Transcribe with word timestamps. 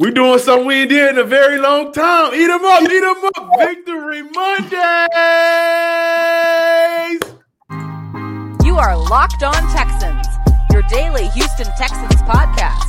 We 0.00 0.10
doing 0.10 0.38
something 0.38 0.66
we 0.66 0.86
did 0.86 1.10
in 1.10 1.18
a 1.18 1.24
very 1.24 1.58
long 1.58 1.92
time. 1.92 2.34
Eat 2.34 2.46
them 2.46 2.64
up, 2.64 2.82
eat 2.82 3.00
them 3.00 3.24
up. 3.36 3.50
Victory 3.58 4.22
Mondays. 4.22 4.72
You 8.64 8.76
are 8.76 8.96
Locked 8.96 9.42
On 9.42 9.52
Texans, 9.70 10.26
your 10.72 10.82
daily 10.88 11.28
Houston 11.28 11.66
Texans 11.76 12.22
podcast, 12.22 12.88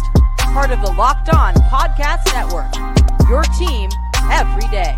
part 0.53 0.71
of 0.71 0.81
the 0.81 0.93
Locked 0.93 1.33
On 1.33 1.53
Podcast 1.55 2.25
Network. 2.33 2.73
Your 3.29 3.43
team 3.59 3.89
every 4.31 4.67
day. 4.69 4.97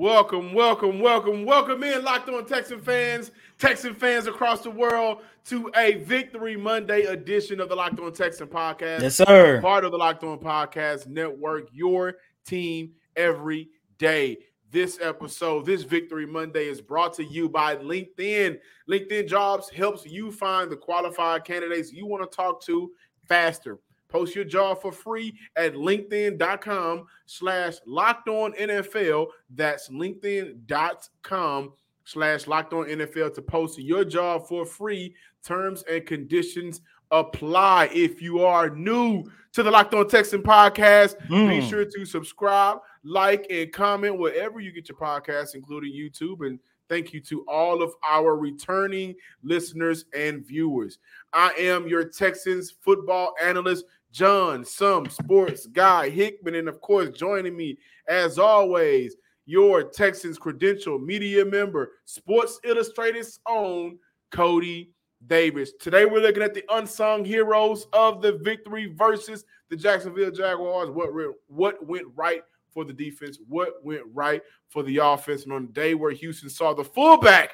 Welcome, 0.00 0.54
welcome, 0.54 0.98
welcome, 0.98 1.44
welcome 1.44 1.82
in, 1.82 2.02
Locked 2.02 2.30
On 2.30 2.46
Texan 2.46 2.80
fans, 2.80 3.32
Texan 3.58 3.94
fans 3.94 4.26
across 4.26 4.62
the 4.62 4.70
world, 4.70 5.18
to 5.44 5.70
a 5.76 5.96
Victory 5.96 6.56
Monday 6.56 7.02
edition 7.02 7.60
of 7.60 7.68
the 7.68 7.76
Locked 7.76 8.00
On 8.00 8.10
Texan 8.10 8.46
podcast. 8.46 9.02
Yes, 9.02 9.16
sir. 9.16 9.60
Part 9.60 9.84
of 9.84 9.92
the 9.92 9.98
Locked 9.98 10.24
On 10.24 10.38
Podcast 10.38 11.06
Network, 11.06 11.68
your 11.70 12.14
team 12.46 12.92
every 13.14 13.68
day. 13.98 14.38
This 14.70 14.98
episode, 15.02 15.66
this 15.66 15.82
Victory 15.82 16.24
Monday, 16.24 16.64
is 16.64 16.80
brought 16.80 17.12
to 17.16 17.22
you 17.22 17.50
by 17.50 17.76
LinkedIn. 17.76 18.58
LinkedIn 18.88 19.28
Jobs 19.28 19.68
helps 19.68 20.06
you 20.06 20.32
find 20.32 20.72
the 20.72 20.76
qualified 20.76 21.44
candidates 21.44 21.92
you 21.92 22.06
want 22.06 22.22
to 22.22 22.34
talk 22.34 22.62
to 22.62 22.90
faster. 23.28 23.78
Post 24.10 24.34
your 24.34 24.44
job 24.44 24.82
for 24.82 24.92
free 24.92 25.34
at 25.56 25.74
linkedin.com 25.74 27.06
slash 27.26 27.76
locked 27.86 28.28
on 28.28 28.52
NFL. 28.54 29.28
That's 29.54 29.88
linkedin.com 29.88 31.72
slash 32.04 32.46
locked 32.46 32.72
on 32.72 32.86
NFL 32.86 33.34
to 33.34 33.42
post 33.42 33.78
your 33.78 34.04
job 34.04 34.46
for 34.48 34.66
free. 34.66 35.14
Terms 35.44 35.84
and 35.88 36.04
conditions 36.04 36.80
apply. 37.10 37.90
If 37.92 38.20
you 38.20 38.44
are 38.44 38.70
new 38.70 39.24
to 39.52 39.62
the 39.62 39.70
Locked 39.70 39.94
On 39.94 40.08
Texan 40.08 40.42
podcast, 40.42 41.16
mm. 41.26 41.48
be 41.48 41.68
sure 41.68 41.84
to 41.84 42.04
subscribe, 42.04 42.78
like, 43.02 43.46
and 43.50 43.72
comment 43.72 44.18
wherever 44.18 44.60
you 44.60 44.72
get 44.72 44.88
your 44.88 44.98
podcasts, 44.98 45.54
including 45.54 45.92
YouTube. 45.92 46.46
And 46.46 46.58
thank 46.88 47.12
you 47.12 47.20
to 47.20 47.44
all 47.48 47.82
of 47.82 47.94
our 48.08 48.36
returning 48.36 49.14
listeners 49.42 50.04
and 50.14 50.44
viewers. 50.44 50.98
I 51.32 51.52
am 51.58 51.88
your 51.88 52.04
Texans 52.04 52.74
football 52.80 53.34
analyst, 53.42 53.84
John, 54.12 54.64
some 54.64 55.08
sports 55.08 55.66
guy, 55.66 56.10
Hickman, 56.10 56.56
and 56.56 56.68
of 56.68 56.80
course, 56.80 57.10
joining 57.10 57.56
me 57.56 57.78
as 58.08 58.38
always, 58.38 59.16
your 59.46 59.84
Texans 59.84 60.38
credential 60.38 60.98
media 60.98 61.44
member, 61.44 61.92
Sports 62.04 62.60
Illustrated's 62.64 63.38
own 63.46 63.98
Coty 64.32 64.88
Davis. 65.26 65.72
Today, 65.80 66.06
we're 66.06 66.20
looking 66.20 66.42
at 66.42 66.54
the 66.54 66.64
unsung 66.70 67.24
heroes 67.24 67.86
of 67.92 68.20
the 68.22 68.38
victory 68.38 68.92
versus 68.96 69.44
the 69.68 69.76
Jacksonville 69.76 70.30
Jaguars. 70.30 70.90
What, 70.90 71.10
what 71.46 71.86
went 71.86 72.06
right 72.14 72.42
for 72.72 72.84
the 72.84 72.92
defense? 72.92 73.38
What 73.48 73.84
went 73.84 74.02
right 74.12 74.42
for 74.68 74.82
the 74.82 74.98
offense? 74.98 75.44
And 75.44 75.52
on 75.52 75.66
the 75.66 75.72
day 75.72 75.94
where 75.94 76.12
Houston 76.12 76.48
saw 76.48 76.74
the 76.74 76.84
fullback, 76.84 77.52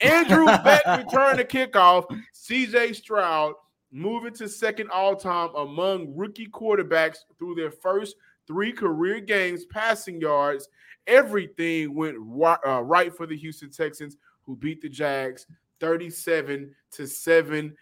Andrew 0.00 0.46
Beck 0.46 0.84
return 0.86 1.36
to 1.36 1.44
kickoff, 1.44 2.04
CJ 2.34 2.96
Stroud 2.96 3.54
moving 3.92 4.32
to 4.34 4.48
second 4.48 4.90
all 4.90 5.14
time 5.14 5.50
among 5.54 6.16
rookie 6.16 6.48
quarterbacks 6.48 7.18
through 7.38 7.54
their 7.54 7.70
first 7.70 8.16
three 8.46 8.72
career 8.72 9.20
games, 9.20 9.66
passing 9.66 10.20
yards. 10.20 10.68
Everything 11.06 11.94
went 11.94 12.16
right, 12.18 12.58
uh, 12.66 12.82
right 12.82 13.14
for 13.14 13.26
the 13.26 13.36
Houston 13.36 13.70
Texans, 13.70 14.16
who 14.42 14.56
beat 14.56 14.80
the 14.80 14.88
Jags 14.88 15.46
37 15.80 16.74
to 16.92 17.06
17. 17.06 17.76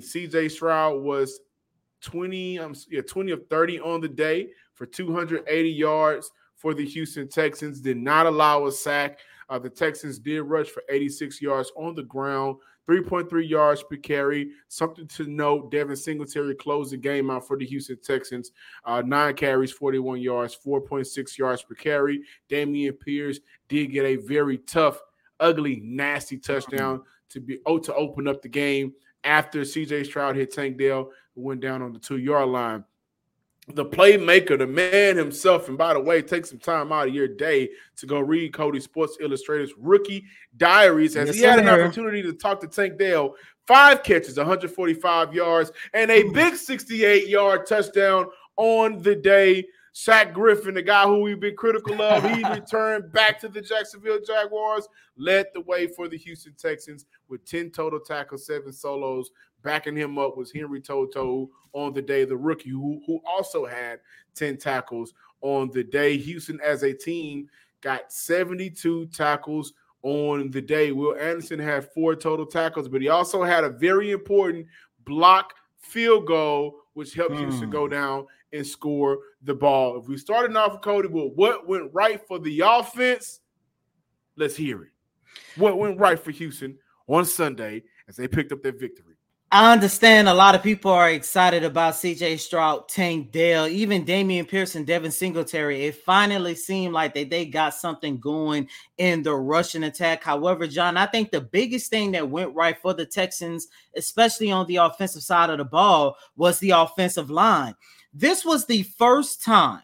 CJ 0.00 0.50
Stroud 0.50 1.02
was 1.02 1.40
20, 2.00 2.58
um, 2.58 2.74
yeah, 2.90 3.00
20 3.00 3.32
of 3.32 3.46
30 3.48 3.80
on 3.80 4.00
the 4.00 4.08
day 4.08 4.48
for 4.74 4.86
280 4.86 5.70
yards 5.70 6.30
for 6.54 6.74
the 6.74 6.84
Houston 6.84 7.28
Texans. 7.28 7.80
Did 7.80 7.96
not 7.96 8.26
allow 8.26 8.66
a 8.66 8.72
sack. 8.72 9.18
Uh, 9.48 9.58
the 9.58 9.70
Texans 9.70 10.18
did 10.18 10.42
rush 10.42 10.68
for 10.68 10.82
86 10.88 11.42
yards 11.42 11.70
on 11.76 11.94
the 11.94 12.02
ground. 12.02 12.56
3.3 12.88 13.48
yards 13.48 13.82
per 13.82 13.96
carry. 13.96 14.50
Something 14.68 15.06
to 15.08 15.26
note 15.26 15.70
Devin 15.70 15.96
Singletary 15.96 16.54
closed 16.54 16.92
the 16.92 16.96
game 16.96 17.30
out 17.30 17.46
for 17.46 17.56
the 17.56 17.64
Houston 17.66 17.98
Texans. 18.02 18.52
Uh, 18.84 19.02
nine 19.04 19.34
carries, 19.34 19.72
41 19.72 20.20
yards, 20.20 20.56
4.6 20.64 21.38
yards 21.38 21.62
per 21.62 21.74
carry. 21.74 22.22
Dameon 22.50 22.98
Pierce 23.00 23.40
did 23.68 23.86
get 23.86 24.04
a 24.04 24.16
very 24.16 24.58
tough, 24.58 25.00
ugly, 25.40 25.80
nasty 25.84 26.38
touchdown 26.38 27.02
to 27.30 27.40
be 27.40 27.58
oh, 27.66 27.78
to 27.78 27.94
open 27.94 28.28
up 28.28 28.42
the 28.42 28.48
game 28.48 28.92
after 29.24 29.62
CJ 29.62 30.06
Stroud 30.06 30.36
hit 30.36 30.52
Tank 30.52 30.78
Dell, 30.78 31.10
went 31.34 31.60
down 31.60 31.82
on 31.82 31.92
the 31.92 31.98
two 31.98 32.18
yard 32.18 32.48
line 32.48 32.84
the 33.68 33.84
playmaker, 33.84 34.58
the 34.58 34.66
man 34.66 35.16
himself. 35.16 35.68
And 35.68 35.78
by 35.78 35.94
the 35.94 36.00
way, 36.00 36.20
take 36.22 36.46
some 36.46 36.58
time 36.58 36.92
out 36.92 37.08
of 37.08 37.14
your 37.14 37.28
day 37.28 37.70
to 37.96 38.06
go 38.06 38.20
read 38.20 38.52
Coty 38.52 38.80
Sports 38.80 39.16
Illustrated's 39.20 39.72
rookie 39.78 40.26
diaries 40.56 41.16
as 41.16 41.28
yes, 41.28 41.36
he 41.36 41.42
had 41.42 41.60
an 41.60 41.68
opportunity 41.68 42.22
to 42.22 42.32
talk 42.32 42.60
to 42.60 42.68
Tank 42.68 42.98
Dell. 42.98 43.34
Five 43.66 44.02
catches, 44.02 44.36
145 44.36 45.32
yards, 45.32 45.72
and 45.94 46.10
a 46.10 46.22
hmm. 46.22 46.32
big 46.32 46.56
68 46.56 47.28
yard 47.28 47.66
touchdown 47.66 48.26
on 48.56 49.00
the 49.02 49.14
day. 49.14 49.64
Shaq 49.94 50.32
Griffin, 50.32 50.74
the 50.74 50.82
guy 50.82 51.04
who 51.04 51.20
we've 51.20 51.38
been 51.38 51.54
critical 51.54 52.02
of, 52.02 52.28
he 52.28 52.44
returned 52.50 53.12
back 53.12 53.38
to 53.40 53.48
the 53.48 53.60
Jacksonville 53.60 54.18
Jaguars, 54.26 54.88
led 55.16 55.46
the 55.54 55.60
way 55.60 55.86
for 55.86 56.08
the 56.08 56.18
Houston 56.18 56.52
Texans 56.58 57.06
with 57.28 57.44
10 57.44 57.70
total 57.70 58.00
tackles, 58.00 58.44
seven 58.44 58.72
solos, 58.72 59.30
Backing 59.64 59.96
him 59.96 60.18
up 60.18 60.36
was 60.36 60.52
Henry 60.52 60.80
To'oTo'o 60.80 61.48
on 61.72 61.94
the 61.94 62.02
day, 62.02 62.24
the 62.24 62.36
rookie 62.36 62.70
who, 62.70 63.00
who 63.06 63.20
also 63.26 63.64
had 63.64 63.98
10 64.34 64.58
tackles 64.58 65.14
on 65.40 65.70
the 65.72 65.82
day. 65.82 66.18
Houston, 66.18 66.60
as 66.60 66.82
a 66.82 66.92
team, 66.92 67.48
got 67.80 68.12
72 68.12 69.06
tackles 69.06 69.72
on 70.02 70.50
the 70.50 70.60
day. 70.60 70.92
Will 70.92 71.16
Anderson 71.16 71.58
had 71.58 71.90
four 71.92 72.14
total 72.14 72.44
tackles, 72.44 72.88
but 72.88 73.00
he 73.00 73.08
also 73.08 73.42
had 73.42 73.64
a 73.64 73.70
very 73.70 74.10
important 74.10 74.66
block 75.06 75.54
field 75.78 76.26
goal, 76.26 76.80
which 76.92 77.14
helped 77.14 77.34
mm. 77.34 77.38
Houston 77.40 77.70
go 77.70 77.86
hmm. 77.86 77.92
down 77.92 78.26
and 78.52 78.66
score 78.66 79.18
the 79.42 79.54
ball. 79.54 79.98
If 79.98 80.08
we 80.08 80.16
started 80.18 80.54
off 80.56 80.72
with 80.72 80.82
Coty, 80.82 81.10
well, 81.10 81.30
what 81.34 81.66
went 81.66 81.90
right 81.92 82.20
for 82.26 82.38
the 82.38 82.60
offense? 82.60 83.40
Let's 84.36 84.56
hear 84.56 84.82
it. 84.84 84.90
What 85.56 85.78
went 85.78 85.98
right 85.98 86.18
for 86.18 86.30
Houston 86.32 86.78
on 87.08 87.24
Sunday 87.24 87.82
as 88.08 88.16
they 88.16 88.28
picked 88.28 88.52
up 88.52 88.62
their 88.62 88.72
victory? 88.72 89.13
I 89.52 89.72
understand 89.72 90.28
a 90.28 90.34
lot 90.34 90.56
of 90.56 90.64
people 90.64 90.90
are 90.90 91.10
excited 91.10 91.62
about 91.62 91.94
CJ 91.94 92.40
Stroud, 92.40 92.88
Tank 92.88 93.30
Dell, 93.30 93.68
even 93.68 94.04
Damian 94.04 94.46
Pearson, 94.46 94.84
Devin 94.84 95.12
Singletary. 95.12 95.84
It 95.84 95.94
finally 95.94 96.56
seemed 96.56 96.92
like 96.92 97.14
they, 97.14 97.22
they 97.22 97.46
got 97.46 97.74
something 97.74 98.18
going 98.18 98.68
in 98.98 99.22
the 99.22 99.34
rushing 99.34 99.84
attack. 99.84 100.24
However, 100.24 100.66
John, 100.66 100.96
I 100.96 101.06
think 101.06 101.30
the 101.30 101.40
biggest 101.40 101.88
thing 101.88 102.10
that 102.12 102.28
went 102.28 102.54
right 102.54 102.76
for 102.76 102.94
the 102.94 103.06
Texans, 103.06 103.68
especially 103.96 104.50
on 104.50 104.66
the 104.66 104.76
offensive 104.76 105.22
side 105.22 105.50
of 105.50 105.58
the 105.58 105.64
ball, 105.64 106.16
was 106.36 106.58
the 106.58 106.70
offensive 106.70 107.30
line. 107.30 107.76
This 108.12 108.44
was 108.44 108.66
the 108.66 108.82
first 108.82 109.42
time 109.44 109.82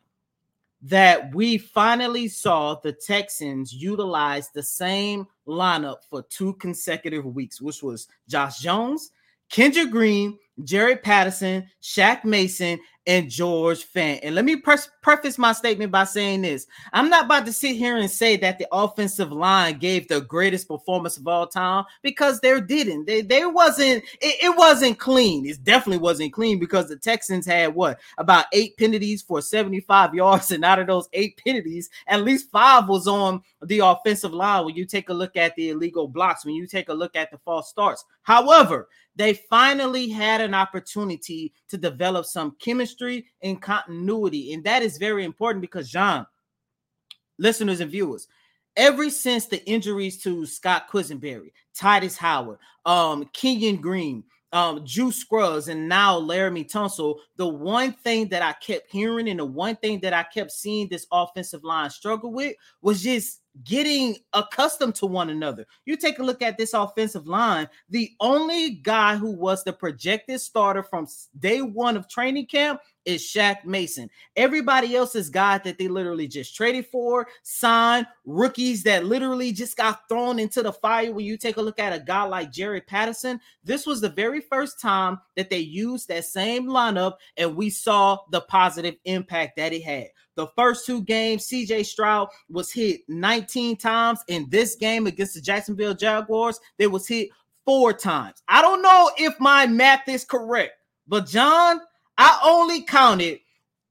that 0.83 1.33
we 1.33 1.59
finally 1.59 2.27
saw 2.27 2.75
the 2.75 2.93
Texans 2.93 3.73
utilize 3.73 4.49
the 4.49 4.63
same 4.63 5.29
lineup 5.47 5.99
for 6.09 6.23
two 6.23 6.55
consecutive 6.55 7.25
weeks, 7.25 7.61
which 7.61 7.85
was 7.85 8.09
Josh 8.27 8.59
Jones 8.59 9.13
Kendrick 9.51 9.91
Green, 9.91 10.39
Jarrett 10.65 11.03
Patterson, 11.03 11.69
Shaq 11.83 12.25
Mason, 12.25 12.79
and 13.11 13.29
George 13.29 13.85
Fant. 13.93 14.21
And 14.23 14.37
let 14.37 14.45
me 14.45 14.55
pre- 14.55 14.77
preface 15.03 15.37
my 15.37 15.53
statement 15.53 15.91
by 15.91 16.05
saying 16.05 16.43
this 16.43 16.69
I'm 16.93 17.11
not 17.11 17.25
about 17.25 17.45
to 17.47 17.53
sit 17.53 17.75
here 17.75 17.97
and 17.97 18.09
say 18.09 18.37
that 18.37 18.59
the 18.59 18.69
offensive 18.71 19.33
line 19.33 19.79
gave 19.79 20.07
the 20.07 20.21
greatest 20.21 20.69
performance 20.69 21.17
of 21.17 21.27
all 21.27 21.49
time 21.49 21.87
because 22.03 22.39
they 22.39 22.61
didn't. 22.61 23.07
They, 23.07 23.23
they 23.23 23.45
wasn't, 23.47 24.05
it, 24.21 24.45
it 24.45 24.57
wasn't 24.57 25.01
clean. 25.01 25.45
It 25.45 25.65
definitely 25.65 25.99
wasn't 25.99 26.33
clean 26.33 26.61
because 26.61 26.89
the 26.89 26.97
Texans 26.97 27.47
had 27.47 27.75
what 27.75 27.99
about 28.17 28.47
eight 28.53 28.77
penalties 28.77 29.23
for 29.23 29.43
75 29.43 30.15
yards, 30.15 30.53
and 30.53 30.65
out 30.65 30.79
of 30.79 30.87
those 30.87 31.09
eight 31.13 31.41
penalties, 31.45 31.91
at 32.07 32.23
least 32.23 32.49
five 32.53 32.89
was 32.89 33.09
on 33.09 33.43
the 33.63 33.81
offensive 33.81 34.33
line 34.33 34.65
when 34.65 34.77
you 34.77 34.85
take 34.85 35.09
a 35.09 35.15
look 35.15 35.37
at 35.37 35.57
the 35.57 35.71
illegal 35.71 36.07
blocks, 36.07 36.45
when 36.45 36.55
you 36.55 36.69
take 36.69 36.89
a 36.89 36.95
look 36.95 37.17
at 37.17 37.33
the 37.33 37.39
false 37.39 37.69
starts. 37.69 38.05
However, 38.23 38.89
they 39.17 39.35
finally 39.35 40.09
had 40.09 40.41
an 40.41 40.55
opportunity 40.55 41.53
to 41.69 41.77
develop 41.77 42.25
some 42.25 42.57
chemistry 42.61 43.00
and 43.43 43.61
continuity. 43.61 44.53
And 44.53 44.65
that 44.65 44.83
is 44.83 44.99
very 44.99 45.25
important 45.25 45.61
because, 45.61 45.89
John, 45.89 46.27
listeners 47.39 47.81
and 47.81 47.91
viewers, 47.91 48.29
ever 48.77 49.11
since 49.11 49.47
the 49.47 49.65
injuries 49.69 50.23
to 50.23 50.47
Scott 50.47 50.89
Quessenberry, 50.91 51.53
Tytus 51.77 52.17
Howard, 52.17 52.59
um, 52.85 53.29
Kenyon 53.33 53.77
Green, 53.77 54.25
um, 54.53 54.85
Juice 54.85 55.17
Scruggs, 55.17 55.69
and 55.69 55.89
now 55.89 56.19
Laremy 56.19 56.71
Tunsil, 56.71 57.17
the 57.37 57.47
one 57.47 57.93
thing 57.93 58.29
that 58.29 58.43
I 58.43 58.53
kept 58.55 58.91
hearing 58.91 59.29
and 59.29 59.39
the 59.39 59.45
one 59.45 59.77
thing 59.77 60.01
that 60.01 60.13
I 60.13 60.25
kept 60.25 60.51
seeing 60.51 60.89
this 60.89 61.07
offensive 61.13 61.63
line 61.63 61.91
struggle 61.91 62.33
with 62.33 62.57
was 62.83 63.03
just 63.03 63.41
getting 63.65 64.17
accustomed 64.33 64.95
to 64.97 65.07
one 65.07 65.31
another. 65.31 65.67
You 65.85 65.97
take 65.97 66.19
a 66.19 66.23
look 66.23 66.43
at 66.43 66.59
this 66.59 66.75
offensive 66.75 67.27
line, 67.27 67.69
the 67.89 68.13
only 68.21 68.71
guy 68.71 69.17
who 69.17 69.31
was 69.31 69.65
the 69.65 69.73
projected 69.73 70.41
starter 70.41 70.83
from 70.83 71.07
day 71.39 71.63
one 71.63 71.97
of 71.97 72.09
training 72.09 72.47
camp 72.47 72.81
is 73.05 73.23
Shaq 73.23 73.65
Mason. 73.65 74.11
Everybody 74.37 74.95
else 74.95 75.15
is 75.15 75.31
guys 75.31 75.63
that 75.65 75.79
they 75.79 75.89
literally 75.89 76.29
just 76.29 76.55
traded 76.55 76.87
for, 76.87 77.29
signed, 77.43 78.07
rookies 78.25 78.83
that 78.85 79.07
literally 79.07 79.53
just 79.53 79.77
got 79.77 80.09
thrown 80.09 80.39
into 80.39 80.63
the 80.63 80.73
fire. 80.73 81.13
When 81.13 81.25
you 81.25 81.37
take 81.37 81.57
a 81.57 81.63
look 81.63 81.79
at 81.79 81.93
a 81.93 81.99
guy 81.99 82.23
like 82.25 82.53
Jerry 82.53 82.81
Patterson, 82.81 83.41
this 83.65 83.87
was 83.87 84.01
the 84.01 84.11
very 84.11 84.41
first 84.41 84.81
time 84.81 85.19
that 85.37 85.51
they 85.51 85.59
used 85.59 86.09
that 86.09 86.25
same 86.25 86.67
lineup, 86.67 87.15
and 87.37 87.57
we 87.57 87.71
saw 87.71 88.19
the 88.31 88.43
positive 88.43 88.97
impact 89.05 89.57
that 89.57 89.73
it 89.73 89.83
had. 89.83 90.09
The 90.37 90.47
first 90.57 90.87
two 90.87 91.03
games, 91.03 91.49
CJ 91.49 91.85
Stroud 91.87 92.29
was 92.49 92.73
hit 92.73 93.03
19 93.09 93.77
times. 93.77 94.21
In 94.29 94.49
this 94.49 94.75
game 94.77 95.07
against 95.07 95.35
the 95.35 95.41
Jacksonville 95.41 95.95
Jaguars, 95.95 96.61
they 96.79 96.87
was 96.87 97.07
hit 97.07 97.29
four 97.65 97.93
times. 97.93 98.43
I 98.49 98.63
don't 98.63 98.83
know 98.83 99.11
if 99.19 99.39
my 99.41 99.67
math 99.67 100.09
is 100.09 100.25
correct, 100.25 100.73
but 101.07 101.27
John, 101.27 101.81
I 102.17 102.41
only 102.45 102.83
counted 102.83 103.41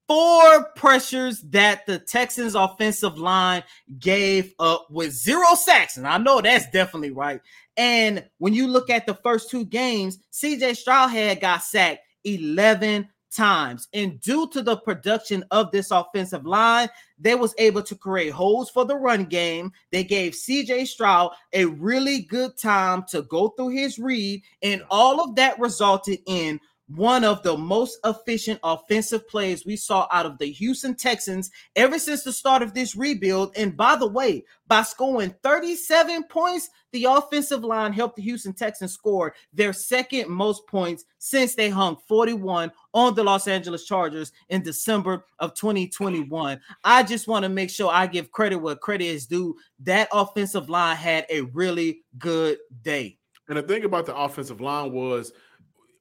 four 0.07 0.65
pressures 0.75 1.41
that 1.41 1.85
the 1.85 1.99
Texans 1.99 2.55
offensive 2.55 3.19
line 3.19 3.63
gave 3.99 4.55
up 4.59 4.87
with 4.89 5.11
zero 5.11 5.53
sacks. 5.53 5.97
And 5.97 6.07
I 6.07 6.17
know 6.17 6.41
that's 6.41 6.69
definitely 6.71 7.11
right. 7.11 7.41
And 7.77 8.25
when 8.39 8.53
you 8.53 8.67
look 8.67 8.89
at 8.89 9.05
the 9.05 9.13
first 9.13 9.51
two 9.51 9.65
games, 9.65 10.17
CJ 10.33 10.77
Stroud 10.77 11.11
had 11.11 11.39
got 11.39 11.63
sacked 11.63 12.01
11 12.23 13.07
times. 13.29 13.87
And 13.93 14.19
due 14.21 14.47
to 14.49 14.61
the 14.61 14.77
production 14.77 15.43
of 15.51 15.71
this 15.71 15.91
offensive 15.91 16.45
line, 16.45 16.89
they 17.17 17.35
was 17.35 17.53
able 17.57 17.83
to 17.83 17.95
create 17.95 18.31
holes 18.31 18.69
for 18.69 18.85
the 18.85 18.95
run 18.95 19.25
game. 19.25 19.71
They 19.91 20.03
gave 20.03 20.33
CJ 20.33 20.87
Stroud 20.87 21.31
a 21.53 21.65
really 21.65 22.21
good 22.21 22.57
time 22.57 23.03
to 23.09 23.23
go 23.23 23.49
through 23.49 23.69
his 23.69 23.99
read, 23.99 24.43
and 24.61 24.83
all 24.89 25.21
of 25.21 25.35
that 25.35 25.59
resulted 25.59 26.19
in 26.25 26.59
one 26.95 27.23
of 27.23 27.43
the 27.43 27.55
most 27.55 27.99
efficient 28.03 28.59
offensive 28.63 29.27
plays 29.27 29.65
we 29.65 29.75
saw 29.75 30.07
out 30.11 30.25
of 30.25 30.37
the 30.39 30.51
Houston 30.51 30.95
Texans 30.95 31.51
ever 31.75 31.99
since 31.99 32.23
the 32.23 32.33
start 32.33 32.63
of 32.63 32.73
this 32.73 32.95
rebuild. 32.95 33.55
And 33.55 33.77
by 33.77 33.95
the 33.95 34.07
way, 34.07 34.43
by 34.67 34.81
scoring 34.81 35.35
37 35.43 36.23
points, 36.23 36.69
the 36.91 37.05
offensive 37.05 37.63
line 37.63 37.93
helped 37.93 38.15
the 38.15 38.23
Houston 38.23 38.53
Texans 38.53 38.93
score 38.93 39.35
their 39.53 39.73
second 39.73 40.29
most 40.29 40.65
points 40.67 41.05
since 41.19 41.53
they 41.53 41.69
hung 41.69 41.97
41 42.07 42.71
on 42.93 43.13
the 43.13 43.23
Los 43.23 43.47
Angeles 43.47 43.85
Chargers 43.85 44.31
in 44.49 44.63
December 44.63 45.25
of 45.37 45.53
2021. 45.53 46.59
I 46.83 47.03
just 47.03 47.27
want 47.27 47.43
to 47.43 47.49
make 47.49 47.69
sure 47.69 47.91
I 47.91 48.07
give 48.07 48.31
credit 48.31 48.57
where 48.57 48.75
credit 48.75 49.05
is 49.05 49.27
due. 49.27 49.55
That 49.81 50.07
offensive 50.11 50.69
line 50.69 50.95
had 50.95 51.27
a 51.29 51.41
really 51.41 52.01
good 52.17 52.57
day. 52.81 53.17
And 53.47 53.57
the 53.57 53.63
thing 53.63 53.83
about 53.83 54.05
the 54.05 54.15
offensive 54.15 54.61
line 54.61 54.91
was 54.91 55.31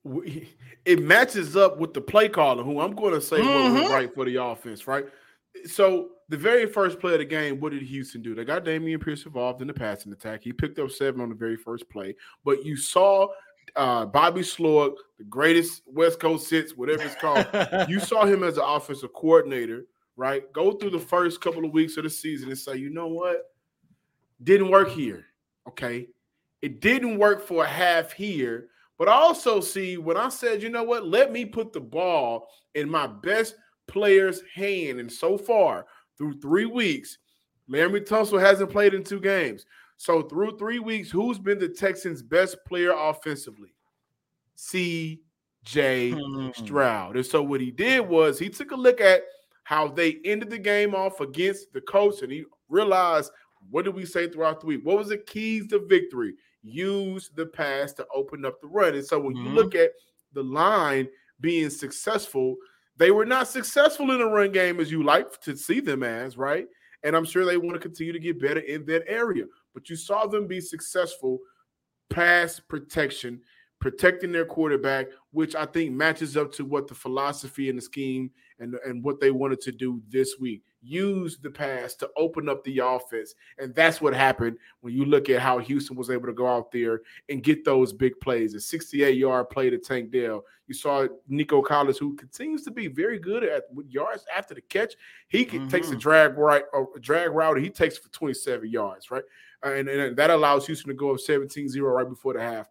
it 0.85 1.03
matches 1.03 1.57
up 1.57 1.79
with 1.79 1.95
the 1.95 2.01
play 2.01 2.29
caller, 2.29 2.63
who 2.63 2.81
I'm 2.81 2.95
going 2.95 3.15
to 3.15 3.21
say 3.21 3.39
mm-hmm. 3.39 3.83
was 3.83 3.91
right 3.91 4.13
for 4.15 4.25
the 4.25 4.37
offense, 4.37 4.87
right? 4.87 5.07
So 5.67 6.11
the 6.29 6.37
very 6.37 6.67
first 6.67 7.01
play 7.01 7.15
of 7.15 7.19
the 7.19 7.25
game, 7.25 7.61
what 7.61 7.73
did 7.73 7.83
Houston 7.83 8.23
do? 8.23 8.35
They 8.35 8.45
got 8.45 8.65
Dameon 8.65 9.03
Pierce 9.03 9.25
involved 9.25 9.61
in 9.61 9.67
the 9.67 9.75
passing 9.75 10.13
attack. 10.13 10.43
He 10.43 10.53
picked 10.53 10.79
up 10.79 10.91
seven 10.91 11.21
on 11.21 11.29
the 11.29 11.35
very 11.35 11.57
first 11.57 11.89
play, 11.91 12.15
but 12.45 12.65
you 12.65 12.77
saw 12.77 13.29
uh, 13.77 14.07
Bobby 14.07 14.43
Slowik, 14.43 14.95
the 15.19 15.25
greatest 15.25 15.83
West 15.87 16.21
Coast 16.21 16.49
sits, 16.49 16.77
whatever 16.77 17.03
it's 17.03 17.15
called. 17.17 17.47
you 17.89 18.01
saw 18.01 18.25
him 18.25 18.45
as 18.45 18.57
an 18.57 18.65
offensive 18.67 19.13
coordinator, 19.13 19.87
right? 20.17 20.51
Go 20.53 20.73
through 20.73 20.91
the 20.91 20.99
first 20.99 21.41
couple 21.41 21.65
of 21.65 21.73
weeks 21.73 21.97
of 21.97 22.05
the 22.05 22.11
season 22.11 22.49
and 22.49 22.59
say, 22.59 22.77
you 22.77 22.91
know 22.91 23.09
what? 23.09 23.53
Didn't 24.43 24.71
work 24.71 24.91
here. 24.91 25.27
Okay. 25.67 26.09
It 26.63 26.81
didn't 26.81 27.19
work 27.19 27.47
for 27.47 27.65
a 27.65 27.69
half 27.69 28.13
here 28.13 28.69
but 28.99 29.09
I 29.09 29.13
also 29.13 29.61
see 29.61 29.97
when 29.97 30.17
I 30.17 30.29
said, 30.29 30.63
you 30.63 30.71
know 30.71 30.83
what, 30.83 31.07
let 31.07 31.31
me 31.33 31.45
put 31.45 31.73
the 31.73 31.81
ball 31.81 32.49
in 32.75 32.91
my 32.91 33.07
best 33.07 33.55
player's 33.87 34.43
hand. 34.55 34.99
And 35.01 35.11
so 35.11 35.39
far, 35.39 35.87
through 36.17 36.41
three 36.41 36.67
weeks, 36.67 37.19
Laremy 37.71 38.05
Tunsil 38.05 38.41
hasn't 38.41 38.71
played 38.71 38.95
in 38.95 39.05
two 39.05 39.21
games. 39.21 39.65
So 39.97 40.23
through 40.23 40.59
three 40.59 40.81
weeks, 40.81 41.11
who's 41.11 41.39
been 41.39 41.59
the 41.59 41.69
Texans' 41.69 42.23
best 42.23 42.57
player 42.67 42.93
offensively? 42.97 43.75
C. 44.57 45.21
J. 45.65 46.13
Mm-hmm. 46.13 46.65
Stroud. 46.65 47.17
And 47.17 47.27
so 47.27 47.43
what 47.43 47.61
he 47.61 47.71
did 47.71 48.01
was 48.09 48.39
he 48.39 48.49
took 48.49 48.71
a 48.71 48.77
look 48.77 49.01
at 49.01 49.23
how 49.65 49.89
they 49.89 50.19
ended 50.25 50.51
the 50.51 50.59
game 50.59 50.95
off 50.95 51.21
against 51.21 51.73
the 51.73 51.81
Colts, 51.81 52.23
and 52.23 52.33
he 52.33 52.45
realized 52.69 53.31
what 53.71 53.85
did 53.85 53.95
we 53.95 54.07
say 54.07 54.29
throughout 54.29 54.61
the 54.61 54.67
week? 54.67 54.81
What 54.83 54.97
was 54.97 55.09
the 55.09 55.19
keys 55.19 55.67
to 55.69 55.85
victory? 55.87 56.35
Use 56.63 57.31
the 57.35 57.47
pass 57.47 57.93
to 57.95 58.07
open 58.15 58.45
up 58.45 58.61
the 58.61 58.67
run. 58.67 58.95
And 58.95 59.05
so 59.05 59.19
when 59.19 59.35
mm-hmm. 59.35 59.47
you 59.47 59.53
look 59.53 59.75
at 59.75 59.91
the 60.33 60.43
line 60.43 61.09
being 61.41 61.71
successful, 61.71 62.57
they 62.97 63.11
were 63.11 63.27
not 63.27 63.49
successful 63.49 64.11
in 64.11 64.19
the 64.19 64.27
run 64.27 64.53
game 64.53 64.81
as 64.81 64.91
you 64.91 65.03
like 65.03 65.41
to 65.43 65.57
see 65.57 65.81
them 65.81 66.03
as, 66.03 66.37
right? 66.37 66.67
And 67.05 67.15
I'm 67.15 67.25
sure 67.25 67.45
they 67.45 67.57
want 67.57 67.75
to 67.75 67.81
continue 67.81 68.13
to 68.13 68.19
get 68.19 68.41
better 68.41 68.61
in 68.61 68.85
that 68.87 69.05
area. 69.07 69.45
But 69.73 69.89
you 69.89 69.97
saw 69.97 70.27
them 70.27 70.47
be 70.47 70.61
successful 70.61 71.39
pass 72.11 72.59
protection, 72.59 73.41
protecting 73.81 74.33
their 74.33 74.47
quarterback, 74.47 75.07
which 75.31 75.55
I 75.55 75.67
think 75.67 75.93
matches 75.93 76.37
up 76.37 76.53
to 76.55 76.65
what 76.65 76.89
the 76.89 76.95
philosophy 76.95 77.69
and 77.69 77.79
the 77.79 77.83
scheme 77.83 78.31
and, 78.59 78.75
and 78.85 79.05
what 79.05 79.21
they 79.21 79.31
wanted 79.31 79.61
to 79.63 79.73
do 79.73 80.03
this 80.09 80.37
week 80.41 80.63
use 80.81 81.39
the 81.39 81.51
pass 81.51 81.95
to 81.95 82.09
open 82.17 82.49
up 82.49 82.63
the 82.65 82.79
offense. 82.79 83.35
And 83.59 83.75
that's 83.75 84.01
what 84.01 84.15
happened 84.15 84.59
when 84.81 84.95
you 84.95 85.05
look 85.05 85.29
at 85.29 85.41
how 85.41 85.59
Houston 85.59 85.97
was 85.97 86.11
able 86.11 86.27
to 86.27 86.33
go 86.33 86.47
out 86.47 86.71
there 86.71 87.03
and 87.29 87.43
get 87.43 87.65
those 87.65 87.93
big 87.93 88.19
plays. 88.21 88.55
A 88.55 88.61
68 88.61 89.17
yard 89.17 89.51
play 89.51 89.71
to 89.71 89.79
Tank 89.79 90.11
Dell. 90.11 90.45
You 90.67 90.75
saw 90.75 91.07
Nico 91.29 91.63
Collins, 91.63 91.99
who 91.99 92.15
continues 92.15 92.63
to 92.65 92.71
be 92.71 92.87
very 92.87 93.19
good 93.19 93.43
at 93.43 93.65
yards 93.89 94.25
after 94.35 94.55
the 94.55 94.61
catch. 94.61 94.95
He 95.29 95.45
mm-hmm. 95.45 95.69
takes 95.69 95.89
a 95.89 95.91
mm-hmm. 95.93 96.01
drag 96.01 96.39
right, 96.39 96.65
a 96.75 97.01
drag 97.01 97.33
route, 97.33 97.59
he 97.59 97.71
takes 97.71 97.99
for 97.99 98.11
27 98.11 98.69
yards, 98.69 99.11
right? 99.11 99.25
And, 99.63 99.89
and 99.89 100.17
that 100.17 100.31
allows 100.31 100.67
Houston 100.67 100.89
to 100.89 100.95
go 100.95 101.13
up 101.13 101.21
17 101.21 101.69
0 101.69 101.91
right 101.91 102.09
before 102.09 102.35
the 102.35 102.41
half. 102.41 102.69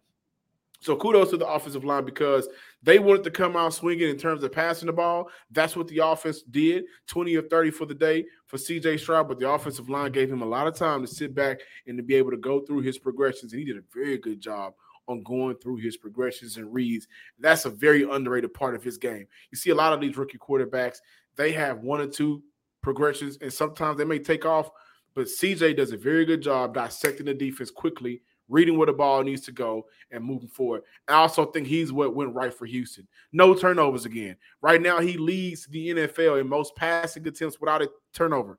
So 0.80 0.96
kudos 0.96 1.32
to 1.32 1.38
the 1.38 1.48
offensive 1.48 1.84
line 1.84 2.06
because 2.06 2.48
they 2.84 3.00
wanted 3.00 3.24
to 3.24 3.32
come 3.32 3.56
out 3.56 3.74
swinging 3.74 4.10
in 4.10 4.18
terms 4.18 4.44
of 4.44 4.52
passing 4.52 4.86
the 4.86 4.94
ball. 4.94 5.30
That's 5.52 5.76
what 5.76 5.88
the 5.88 6.00
offense 6.00 6.44
did 6.44 6.86
20 7.08 7.36
or 7.36 7.42
30 7.44 7.72
for 7.72 7.86
the 7.86 7.96
day 7.96 8.26
for 8.46 8.58
CJ 8.58 9.00
Stroud. 9.00 9.28
But 9.28 9.40
the 9.40 9.50
offensive 9.50 9.90
line 9.90 10.12
gave 10.12 10.32
him 10.32 10.42
a 10.42 10.46
lot 10.46 10.68
of 10.68 10.76
time 10.76 11.02
to 11.02 11.08
sit 11.08 11.34
back 11.34 11.60
and 11.88 11.98
to 11.98 12.04
be 12.04 12.16
able 12.16 12.32
to 12.32 12.38
go 12.38 12.62
through 12.62 12.82
his 12.82 13.00
progressions. 13.00 13.52
And 13.52 13.60
he 13.60 13.66
did 13.66 13.78
a 13.78 13.84
very 13.94 14.18
good 14.18 14.40
job 14.40 14.74
on 15.08 15.24
going 15.24 15.56
through 15.58 15.78
his 15.78 15.98
progressions 15.98 16.58
and 16.58 16.72
reads. 16.72 17.08
That's 17.40 17.66
a 17.66 17.70
very 17.70 18.04
underrated 18.04 18.54
part 18.54 18.76
of 18.76 18.84
his 18.84 18.98
game. 18.98 19.26
You 19.52 19.58
see 19.58 19.72
a 19.72 19.76
lot 19.76 19.94
of 19.94 20.02
these 20.02 20.18
rookie 20.18 20.38
quarterbacks, 20.38 20.98
they 21.36 21.52
have 21.54 21.80
one 21.80 22.02
or 22.02 22.08
two 22.08 22.44
progressions, 22.82 23.38
and 23.42 23.52
sometimes 23.52 23.98
they 23.98 24.06
may 24.06 24.20
take 24.20 24.46
off. 24.46 24.70
But 25.16 25.28
CJ 25.28 25.78
does 25.78 25.94
a 25.94 25.98
very 25.98 26.26
good 26.26 26.42
job 26.42 26.76
dissecting 26.76 27.26
the 27.26 27.34
defense 27.34 27.72
quickly 27.72 28.22
reading 28.50 28.78
where 28.78 28.88
the 28.88 28.94
ball 28.94 29.24
needs 29.24 29.42
to 29.42 29.52
go 29.52 29.86
and 30.12 30.24
moving 30.24 30.48
forward. 30.48 30.84
I 31.08 31.14
also 31.14 31.46
think 31.46 31.68
he's 31.68 31.92
what 31.92 32.16
went 32.16 32.34
right 32.34 32.54
for 32.54 32.66
Houston. 32.66 33.08
No 33.32 33.54
turnovers 33.54 34.06
again. 34.06 34.38
Right 34.62 34.82
now, 34.82 35.00
he 35.00 35.18
leads 35.18 35.66
the 35.68 35.90
NFL 35.90 36.40
in 36.42 36.48
most 36.48 36.76
passing 36.76 37.28
attempts 37.28 37.60
without 37.60 37.82
a 37.82 37.90
turnover. 38.14 38.58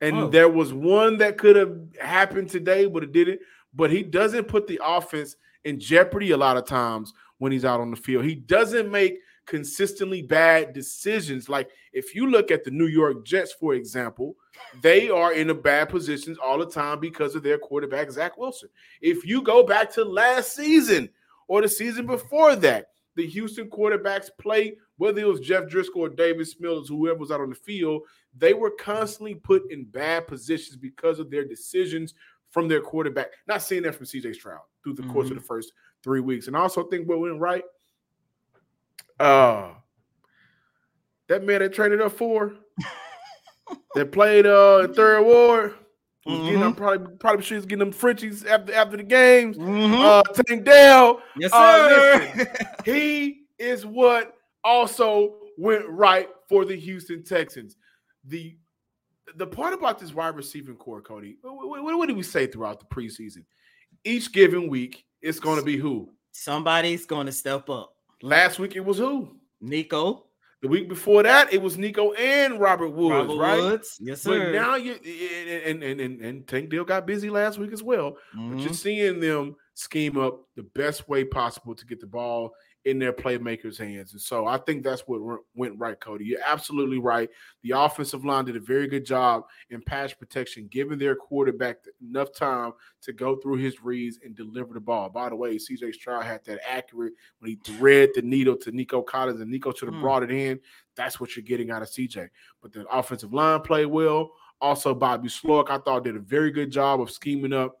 And 0.00 0.16
oh. 0.16 0.28
there 0.28 0.48
was 0.48 0.72
one 0.72 1.18
that 1.18 1.38
could 1.38 1.56
have 1.56 1.76
happened 2.00 2.50
today, 2.50 2.86
but 2.86 3.02
it 3.02 3.12
didn't. 3.12 3.40
But 3.74 3.90
he 3.90 4.02
doesn't 4.02 4.48
put 4.48 4.66
the 4.66 4.80
offense 4.84 5.36
in 5.64 5.80
jeopardy 5.80 6.32
a 6.32 6.36
lot 6.36 6.56
of 6.56 6.66
times 6.66 7.12
when 7.38 7.52
he's 7.52 7.64
out 7.64 7.80
on 7.80 7.90
the 7.90 7.96
field. 7.96 8.24
He 8.24 8.34
doesn't 8.34 8.90
make 8.90 9.18
consistently 9.46 10.22
bad 10.22 10.72
decisions. 10.72 11.48
Like 11.48 11.70
if 11.92 12.14
you 12.14 12.30
look 12.30 12.50
at 12.50 12.64
the 12.64 12.70
New 12.70 12.86
York 12.86 13.24
Jets, 13.24 13.52
for 13.52 13.74
example, 13.74 14.36
they 14.82 15.10
are 15.10 15.32
in 15.32 15.50
a 15.50 15.54
bad 15.54 15.88
positions 15.88 16.38
all 16.38 16.58
the 16.58 16.66
time 16.66 17.00
because 17.00 17.34
of 17.34 17.42
their 17.42 17.58
quarterback, 17.58 18.10
Zach 18.10 18.36
Wilson. 18.38 18.68
If 19.00 19.26
you 19.26 19.42
go 19.42 19.64
back 19.64 19.92
to 19.94 20.04
last 20.04 20.54
season 20.54 21.08
or 21.48 21.62
the 21.62 21.68
season 21.68 22.06
before 22.06 22.56
that, 22.56 22.88
the 23.16 23.26
Houston 23.26 23.70
quarterbacks 23.70 24.28
play, 24.40 24.76
whether 24.96 25.20
it 25.20 25.28
was 25.28 25.40
Jeff 25.40 25.64
Driskel 25.64 25.98
or 25.98 26.08
David 26.08 26.48
Smithers, 26.48 26.88
whoever 26.88 27.18
was 27.18 27.30
out 27.30 27.40
on 27.40 27.50
the 27.50 27.54
field, 27.54 28.02
they 28.36 28.54
were 28.54 28.70
constantly 28.70 29.36
put 29.36 29.70
in 29.70 29.84
bad 29.84 30.26
positions 30.26 30.76
because 30.76 31.20
of 31.20 31.30
their 31.30 31.44
decisions 31.44 32.14
from 32.50 32.66
their 32.66 32.80
quarterback. 32.80 33.28
Not 33.46 33.62
seeing 33.62 33.82
that 33.82 33.94
from 33.94 34.06
CJ 34.06 34.34
Stroud 34.34 34.60
through 34.82 34.94
the 34.94 35.02
mm-hmm. 35.02 35.12
course 35.12 35.26
of 35.26 35.32
mm-hmm. 35.32 35.38
the 35.38 35.44
first 35.44 35.72
three 36.02 36.20
weeks. 36.20 36.46
And 36.46 36.56
I 36.56 36.60
also 36.60 36.84
think 36.84 37.08
what 37.08 37.20
went 37.20 37.38
right 37.40 37.64
uh 39.20 39.70
that 41.28 41.44
man 41.44 41.60
that 41.60 41.72
traded 41.72 42.00
up 42.00 42.12
for 42.12 42.54
that 43.94 44.12
played 44.12 44.46
uh 44.46 44.88
third 44.88 45.22
ward. 45.22 45.74
Mm-hmm. 46.26 46.44
Getting, 46.46 46.62
I'm 46.62 46.74
probably 46.74 47.16
probably 47.16 47.44
sure 47.44 47.58
he's 47.58 47.66
getting 47.66 47.80
them 47.80 47.92
Frenchies 47.92 48.44
after 48.44 48.72
after 48.74 48.96
the 48.96 49.02
games. 49.02 49.58
Mm-hmm. 49.58 49.94
Uh 49.94 50.22
Tank 50.22 50.64
Dell. 50.64 51.20
Yes, 51.36 51.52
uh, 51.52 51.88
sir. 51.88 52.14
Uh, 52.14 52.36
listen, 52.36 52.66
he 52.84 53.42
is 53.58 53.84
what 53.84 54.34
also 54.62 55.36
went 55.58 55.86
right 55.88 56.28
for 56.48 56.64
the 56.64 56.76
Houston 56.76 57.22
Texans. 57.22 57.76
The 58.24 58.56
the 59.36 59.46
part 59.46 59.74
about 59.74 59.98
this 59.98 60.14
wide 60.14 60.36
receiving 60.36 60.76
core, 60.76 61.02
Coty, 61.02 61.36
what, 61.42 61.82
what, 61.82 61.98
what 61.98 62.06
did 62.06 62.16
we 62.16 62.22
say 62.22 62.46
throughout 62.46 62.78
the 62.78 62.86
preseason? 62.86 63.44
Each 64.04 64.30
given 64.32 64.68
week, 64.68 65.04
it's 65.22 65.40
going 65.40 65.58
to 65.58 65.64
be 65.64 65.76
who? 65.76 66.10
Somebody's 66.32 67.06
going 67.06 67.26
to 67.26 67.32
step 67.32 67.70
up. 67.70 67.93
Last 68.24 68.58
week, 68.58 68.74
it 68.74 68.82
was 68.82 68.96
who? 68.96 69.36
Nico. 69.60 70.24
The 70.62 70.68
week 70.68 70.88
before 70.88 71.22
that, 71.24 71.52
it 71.52 71.60
was 71.60 71.76
Nico 71.76 72.12
and 72.12 72.58
Robert 72.58 72.88
Woods, 72.88 73.28
Robert 73.28 73.38
right? 73.38 73.58
Woods. 73.62 73.98
Yes, 74.00 74.22
sir. 74.22 74.50
But 74.50 74.58
now 74.58 74.76
you 74.76 74.94
and 74.94 75.82
and 75.82 76.00
and, 76.00 76.20
and 76.22 76.48
Tank 76.48 76.70
Dell 76.70 76.84
got 76.84 77.06
busy 77.06 77.28
last 77.28 77.58
week 77.58 77.70
as 77.70 77.82
well. 77.82 78.16
Mhm. 78.34 78.52
But 78.52 78.60
you're 78.60 78.72
seeing 78.72 79.20
them 79.20 79.56
scheme 79.74 80.16
up 80.16 80.40
the 80.56 80.62
best 80.62 81.06
way 81.06 81.22
possible 81.22 81.74
to 81.74 81.84
get 81.84 82.00
the 82.00 82.06
ball 82.06 82.54
in 82.84 82.98
their 82.98 83.12
playmakers' 83.12 83.78
hands. 83.78 84.12
And 84.12 84.20
so 84.20 84.46
I 84.46 84.58
think 84.58 84.82
that's 84.82 85.02
what 85.02 85.22
went- 85.22 85.40
went 85.54 85.78
right, 85.78 85.98
Coty. 85.98 86.26
You're 86.26 86.40
absolutely 86.44 86.98
right. 86.98 87.30
The 87.62 87.70
offensive 87.70 88.24
line 88.24 88.44
did 88.44 88.56
a 88.56 88.60
very 88.60 88.86
good 88.86 89.06
job 89.06 89.44
in 89.70 89.80
pass 89.80 90.12
protection, 90.12 90.68
giving 90.70 90.98
their 90.98 91.16
quarterback 91.16 91.78
enough 92.02 92.32
time 92.34 92.72
to 93.02 93.12
go 93.12 93.36
through 93.36 93.56
his 93.56 93.82
reads 93.82 94.18
and 94.22 94.34
deliver 94.34 94.74
the 94.74 94.80
ball. 94.80 95.08
By 95.08 95.30
the 95.30 95.36
way, 95.36 95.56
CJ 95.56 95.92
Stroud 95.92 96.24
had 96.24 96.44
that 96.44 96.60
accurate 96.68 97.14
when 97.38 97.50
he 97.50 97.56
thread 97.64 98.10
the 98.14 98.22
needle 98.22 98.56
to 98.58 98.70
Nico 98.70 99.00
Collins 99.02 99.40
and 99.40 99.50
Nico 99.50 99.72
should 99.72 99.88
have 99.88 99.94
Hmm. 99.94 100.02
brought 100.02 100.22
it 100.22 100.30
in. 100.30 100.60
That's 100.94 101.18
what 101.18 101.34
you're 101.36 101.42
getting 101.42 101.70
out 101.70 101.82
of 101.82 101.88
CJ. 101.88 102.28
But 102.60 102.72
the 102.72 102.86
offensive 102.88 103.32
line 103.32 103.60
played 103.62 103.86
well. 103.86 104.32
Also, 104.60 104.94
Bobby 104.94 105.28
Slowik, 105.28 105.70
I 105.70 105.78
thought, 105.78 106.04
did 106.04 106.16
a 106.16 106.20
very 106.20 106.50
good 106.50 106.70
job 106.70 107.00
of 107.00 107.10
scheming 107.10 107.52
up 107.52 107.78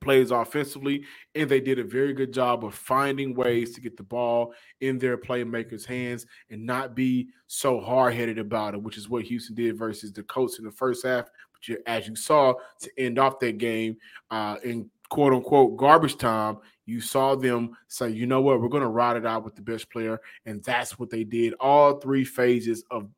plays 0.00 0.30
offensively, 0.30 1.04
and 1.34 1.48
they 1.48 1.60
did 1.60 1.78
a 1.78 1.84
very 1.84 2.12
good 2.12 2.32
job 2.32 2.64
of 2.64 2.74
finding 2.74 3.34
ways 3.34 3.74
to 3.74 3.80
get 3.80 3.96
the 3.96 4.02
ball 4.02 4.54
in 4.80 4.98
their 4.98 5.16
playmakers' 5.16 5.86
hands 5.86 6.26
and 6.50 6.64
not 6.64 6.94
be 6.94 7.28
so 7.46 7.80
hard 7.80 8.14
headed 8.14 8.38
about 8.38 8.74
it, 8.74 8.82
which 8.82 8.96
is 8.96 9.08
what 9.08 9.24
Houston 9.24 9.54
did 9.54 9.76
versus 9.76 10.12
the 10.12 10.22
Colts 10.22 10.58
in 10.58 10.64
the 10.64 10.70
first 10.70 11.04
half. 11.04 11.26
But 11.52 11.68
you, 11.68 11.78
as 11.86 12.08
you 12.08 12.16
saw 12.16 12.54
to 12.80 12.90
end 12.98 13.18
off 13.18 13.38
that 13.40 13.58
game 13.58 13.96
uh, 14.30 14.56
in 14.64 14.90
quote 15.08 15.32
unquote 15.32 15.76
garbage 15.76 16.16
time, 16.16 16.58
you 16.86 17.00
saw 17.00 17.34
them 17.34 17.76
say, 17.88 18.08
you 18.08 18.26
know 18.26 18.40
what, 18.40 18.60
we're 18.60 18.68
going 18.68 18.82
to 18.82 18.88
ride 18.88 19.16
it 19.16 19.26
out 19.26 19.44
with 19.44 19.54
the 19.54 19.62
best 19.62 19.90
player. 19.90 20.20
And 20.46 20.62
that's 20.62 20.98
what 20.98 21.10
they 21.10 21.24
did. 21.24 21.54
All 21.60 21.98
three 21.98 22.24
phases 22.24 22.82
of 22.90 23.08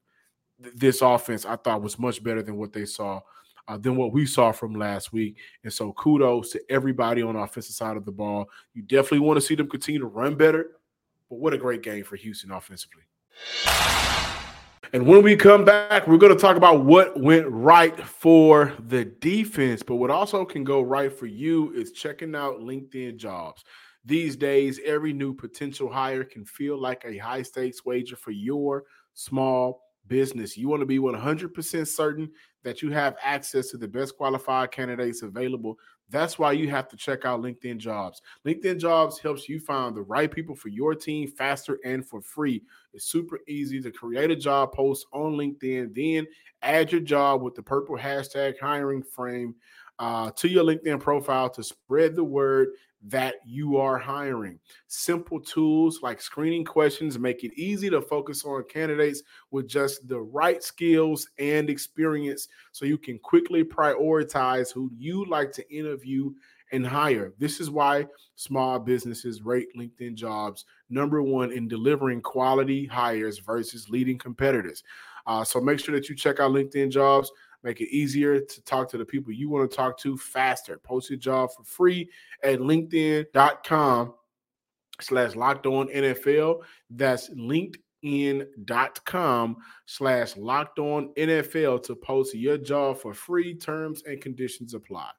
th- 0.63 0.75
this 0.75 1.03
offense, 1.03 1.45
I 1.45 1.57
thought 1.57 1.83
was 1.83 1.99
much 1.99 2.23
better 2.23 2.43
than 2.43 2.57
what 2.57 2.73
they 2.73 2.85
saw 2.85 3.21
uh, 3.71 3.79
than 3.79 3.95
what 3.95 4.13
we 4.13 4.27
saw 4.27 4.51
from 4.51 4.75
last 4.75 5.13
week. 5.13 5.37
And 5.63 5.73
so 5.73 5.93
kudos 5.93 6.51
to 6.51 6.61
everybody 6.69 7.23
on 7.23 7.35
the 7.35 7.41
offensive 7.41 7.75
side 7.75 7.97
of 7.97 8.05
the 8.05 8.11
ball. 8.11 8.51
You 8.75 8.83
definitely 8.83 9.21
want 9.21 9.37
to 9.37 9.47
see 9.47 9.55
them 9.55 9.69
continue 9.69 10.01
to 10.01 10.07
run 10.07 10.35
better. 10.35 10.73
But 11.29 11.39
what 11.39 11.55
a 11.55 11.59
great 11.59 11.83
game 11.83 12.03
for 12.03 12.17
Houston 12.17 12.51
offensively. 12.51 13.03
And 14.93 15.07
when 15.07 15.23
we 15.23 15.37
come 15.37 15.65
back, 15.65 16.09
we're 16.09 16.19
going 16.19 16.35
to 16.35 16.41
talk 16.41 16.57
about 16.57 16.85
what 16.85 17.21
went 17.21 17.47
right 17.47 17.97
for 17.97 18.73
the 18.89 19.05
defense. 19.05 19.85
But 19.85 19.97
what 19.97 20.11
also 20.11 20.45
can 20.45 20.65
go 20.65 20.83
right 20.83 21.13
for 21.17 21.27
you 21.27 21.73
is 21.73 21.93
checking 21.93 22.35
out 22.35 22.59
LinkedIn 22.59 23.19
jobs. 23.19 23.63
These 24.05 24.35
days, 24.35 24.81
every 24.85 25.13
new 25.13 25.33
potential 25.33 25.89
hire 25.89 26.25
can 26.25 26.45
feel 26.45 26.77
like 26.77 27.05
a 27.05 27.19
high 27.19 27.43
stakes 27.43 27.85
wager 27.85 28.17
for 28.17 28.33
your 28.33 28.83
small 29.15 29.85
business. 30.09 30.57
You 30.57 30.69
want 30.69 30.81
to 30.81 30.87
be 30.87 30.99
100% 30.99 31.87
certain 31.87 32.31
that 32.63 32.83
you 32.83 32.91
have 32.91 33.17
access 33.23 33.71
to 33.71 33.79
the 33.79 33.89
best 33.89 34.17
qualified 34.17 34.71
candidates 34.71 35.23
available. 35.23 35.79
That's 36.11 36.39
why 36.39 36.53
you 36.53 36.69
have 36.71 36.89
to 36.89 36.97
check 36.97 37.25
out 37.25 37.41
LinkedIn 37.41 37.79
Jobs. 37.79 38.21
LinkedIn 38.47 38.79
Jobs 38.79 39.19
helps 39.19 39.49
you 39.49 39.61
find 39.61 39.95
the 39.95 40.03
right 40.03 40.31
people 40.31 40.57
for 40.57 40.69
your 40.69 40.95
team 40.95 41.29
faster 41.29 41.79
and 41.85 42.05
for 42.05 42.21
free. 42.21 42.63
It's 42.93 43.07
super 43.07 43.39
easy 43.47 43.81
to 43.81 43.93
create 43.93 44.31
a 44.31 44.37
job 44.37 44.73
post 44.73 45.07
on 45.13 45.35
LinkedIn, 45.35 45.95
then 45.95 46.27
add 46.63 46.91
your 46.91 47.01
job 47.01 47.43
with 47.43 47.55
the 47.55 47.63
purple 47.63 47.97
hashtag 47.97 48.59
hiring 48.59 49.03
frame 49.03 49.55
uh, 50.01 50.31
to 50.33 50.49
your 50.49 50.65
LinkedIn 50.65 50.99
profile 50.99 51.49
to 51.51 51.63
spread 51.63 52.17
the 52.17 52.25
word 52.25 52.69
that 53.07 53.37
you 53.45 53.77
are 53.79 53.99
hiring. 53.99 54.59
Simple 54.87 55.41
tools 55.41 56.01
like 56.03 56.21
screening 56.21 56.65
questions 56.65 57.19
make 57.19 57.45
it 57.45 57.53
easy 57.55 57.89
to 57.91 58.03
focus 58.03 58.45
on 58.45 58.65
candidates 58.69 59.23
with 59.51 59.67
just 59.67 60.07
the 60.07 60.21
right 60.21 60.63
skills 60.63 61.29
and 61.39 61.71
experience 61.71 62.49
so 62.73 62.85
you 62.85 62.99
can 62.99 63.19
quickly 63.19 63.65
prioritize 63.65 64.73
who 64.73 64.91
you 64.97 65.25
like 65.27 65.53
to 65.53 65.75
interview 65.75 66.31
and 66.73 66.87
hire. 66.87 67.33
This 67.39 67.61
is 67.61 67.71
why 67.71 68.07
small 68.37 68.79
businesses 68.79 69.43
rate 69.43 69.69
LinkedIn 69.77 70.15
jobs 70.15 70.67
number 70.89 71.23
one 71.23 71.53
in 71.53 71.69
delivering 71.69 72.21
quality 72.21 72.87
hires 72.87 73.39
versus 73.39 73.89
leading 73.89 74.19
competitors. 74.19 74.83
Uh, 75.27 75.45
so 75.45 75.61
make 75.61 75.79
sure 75.79 75.95
that 75.95 76.09
you 76.09 76.15
check 76.15 76.41
out 76.41 76.53
LinkedIn 76.53 76.91
jobs. 76.91 77.31
Make 77.63 77.81
it 77.81 77.95
easier 77.95 78.41
to 78.41 78.63
talk 78.63 78.89
to 78.91 78.99
the 78.99 79.05
people 79.05 79.33
you 79.33 79.51
want 79.51 79.71
to 79.71 79.77
talk 79.77 79.99
to 79.99 80.17
faster. 80.17 80.79
Post 80.79 81.11
your 81.11 81.19
job 81.19 81.51
for 81.57 81.65
free 81.65 82.09
at 82.43 82.61
LinkedIn.com 82.61 84.15
slash 85.01 85.37
locked 85.37 85.67
on 85.67 85.89
NFL. 85.89 86.61
That's 86.89 87.29
LinkedIn.com 87.31 89.57
slash 89.87 90.37
locked 90.37 90.79
on 90.79 91.13
NFL 91.17 91.83
to 91.85 91.97
post 91.97 92.35
your 92.35 92.59
job 92.59 92.99
for 92.99 93.13
free. 93.13 93.55
Terms 93.55 94.05
and 94.07 94.21
conditions 94.21 94.75
apply. 94.75 95.11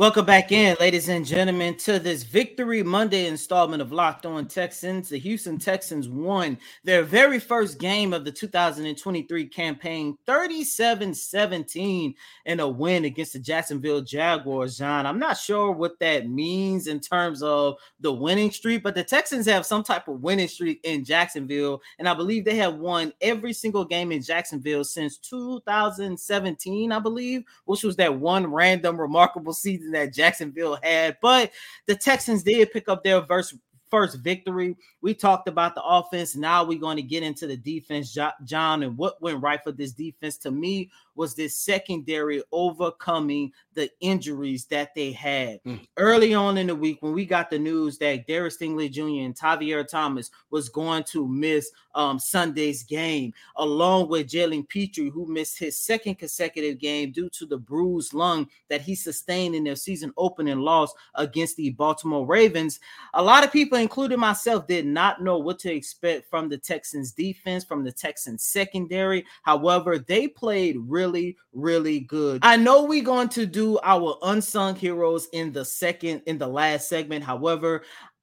Welcome 0.00 0.24
back 0.24 0.50
in, 0.50 0.78
ladies 0.80 1.10
and 1.10 1.26
gentlemen, 1.26 1.76
to 1.76 1.98
this 1.98 2.22
Victory 2.22 2.82
Monday 2.82 3.26
installment 3.26 3.82
of 3.82 3.92
Locked 3.92 4.24
On 4.24 4.48
Texans. 4.48 5.10
The 5.10 5.18
Houston 5.18 5.58
Texans 5.58 6.08
won 6.08 6.56
their 6.84 7.02
very 7.02 7.38
first 7.38 7.78
game 7.78 8.14
of 8.14 8.24
the 8.24 8.32
2023 8.32 9.46
campaign, 9.48 10.16
37 10.24 11.12
17, 11.12 12.14
in 12.46 12.60
a 12.60 12.66
win 12.66 13.04
against 13.04 13.34
the 13.34 13.40
Jacksonville 13.40 14.00
Jaguars. 14.00 14.78
John, 14.78 15.04
I'm 15.04 15.18
not 15.18 15.36
sure 15.36 15.70
what 15.70 15.98
that 15.98 16.30
means 16.30 16.86
in 16.86 16.98
terms 16.98 17.42
of 17.42 17.76
the 18.00 18.10
winning 18.10 18.52
streak, 18.52 18.82
but 18.82 18.94
the 18.94 19.04
Texans 19.04 19.44
have 19.44 19.66
some 19.66 19.82
type 19.82 20.08
of 20.08 20.22
winning 20.22 20.48
streak 20.48 20.80
in 20.82 21.04
Jacksonville, 21.04 21.82
and 21.98 22.08
I 22.08 22.14
believe 22.14 22.46
they 22.46 22.56
have 22.56 22.76
won 22.76 23.12
every 23.20 23.52
single 23.52 23.84
game 23.84 24.12
in 24.12 24.22
Jacksonville 24.22 24.82
since 24.82 25.18
2017, 25.18 26.90
I 26.90 26.98
believe, 26.98 27.42
which 27.66 27.84
was 27.84 27.96
that 27.96 28.18
one 28.18 28.46
random 28.46 28.98
remarkable 28.98 29.52
season 29.52 29.89
that 29.92 30.14
Jacksonville 30.14 30.78
had. 30.82 31.16
But 31.20 31.52
the 31.86 31.96
Texans 31.96 32.42
did 32.42 32.72
pick 32.72 32.88
up 32.88 33.04
their 33.04 33.22
first 33.22 33.54
first 33.90 34.18
victory. 34.22 34.76
We 35.02 35.14
talked 35.14 35.48
about 35.48 35.74
the 35.74 35.82
offense. 35.82 36.36
Now 36.36 36.62
we're 36.64 36.78
going 36.78 36.96
to 36.96 37.02
get 37.02 37.22
into 37.22 37.46
the 37.46 37.56
defense, 37.56 38.16
John, 38.44 38.82
and 38.82 38.96
what 38.98 39.20
went 39.22 39.42
right 39.42 39.62
for 39.62 39.72
this 39.72 39.92
defense 39.92 40.36
to 40.38 40.50
me 40.50 40.90
was 41.14 41.34
this 41.34 41.58
secondary 41.58 42.42
overcoming 42.52 43.52
the 43.74 43.90
injuries 44.00 44.64
that 44.66 44.94
they 44.94 45.12
had 45.12 45.60
Mm. 45.66 45.86
early 45.96 46.32
on 46.34 46.56
in 46.56 46.66
the 46.66 46.74
week 46.74 46.98
when 47.02 47.12
we 47.12 47.26
got 47.26 47.50
the 47.50 47.58
news 47.58 47.98
that 47.98 48.26
Derek 48.26 48.52
Stingley 48.52 48.90
Jr. 48.90 49.24
and 49.24 49.34
Tavierre 49.36 49.86
Thomas 49.86 50.30
was 50.50 50.68
going 50.68 51.04
to 51.04 51.26
miss 51.28 51.70
um, 51.94 52.18
Sunday's 52.18 52.82
game, 52.84 53.32
along 53.56 54.08
with 54.08 54.28
Jalen 54.28 54.68
Pitre, 54.68 55.10
who 55.10 55.26
missed 55.26 55.58
his 55.58 55.76
second 55.78 56.14
consecutive 56.16 56.78
game 56.78 57.10
due 57.12 57.28
to 57.30 57.44
the 57.46 57.58
bruised 57.58 58.14
lung 58.14 58.48
that 58.68 58.80
he 58.80 58.94
sustained 58.94 59.54
in 59.54 59.64
their 59.64 59.76
season 59.76 60.12
opening 60.16 60.60
loss 60.60 60.92
against 61.16 61.56
the 61.56 61.70
Baltimore 61.70 62.24
Ravens. 62.26 62.78
A 63.14 63.22
lot 63.22 63.44
of 63.44 63.52
people, 63.52 63.76
including 63.78 64.20
myself, 64.20 64.66
did 64.66 64.86
not 64.92 65.22
know 65.22 65.38
what 65.38 65.58
to 65.60 65.72
expect 65.72 66.28
from 66.28 66.48
the 66.48 66.58
Texans 66.58 67.12
defense, 67.12 67.64
from 67.64 67.84
the 67.84 67.92
Texans 67.92 68.44
secondary. 68.44 69.24
However, 69.42 69.98
they 69.98 70.28
played 70.28 70.76
really, 70.80 71.36
really 71.52 72.00
good. 72.00 72.40
I 72.42 72.56
know 72.56 72.84
we're 72.84 73.02
going 73.02 73.28
to 73.30 73.46
do 73.46 73.78
our 73.82 74.16
unsung 74.22 74.74
heroes 74.74 75.28
in 75.32 75.52
the 75.52 75.64
second, 75.64 76.22
in 76.26 76.38
the 76.38 76.48
last 76.48 76.88
segment. 76.88 77.24
However, 77.24 77.82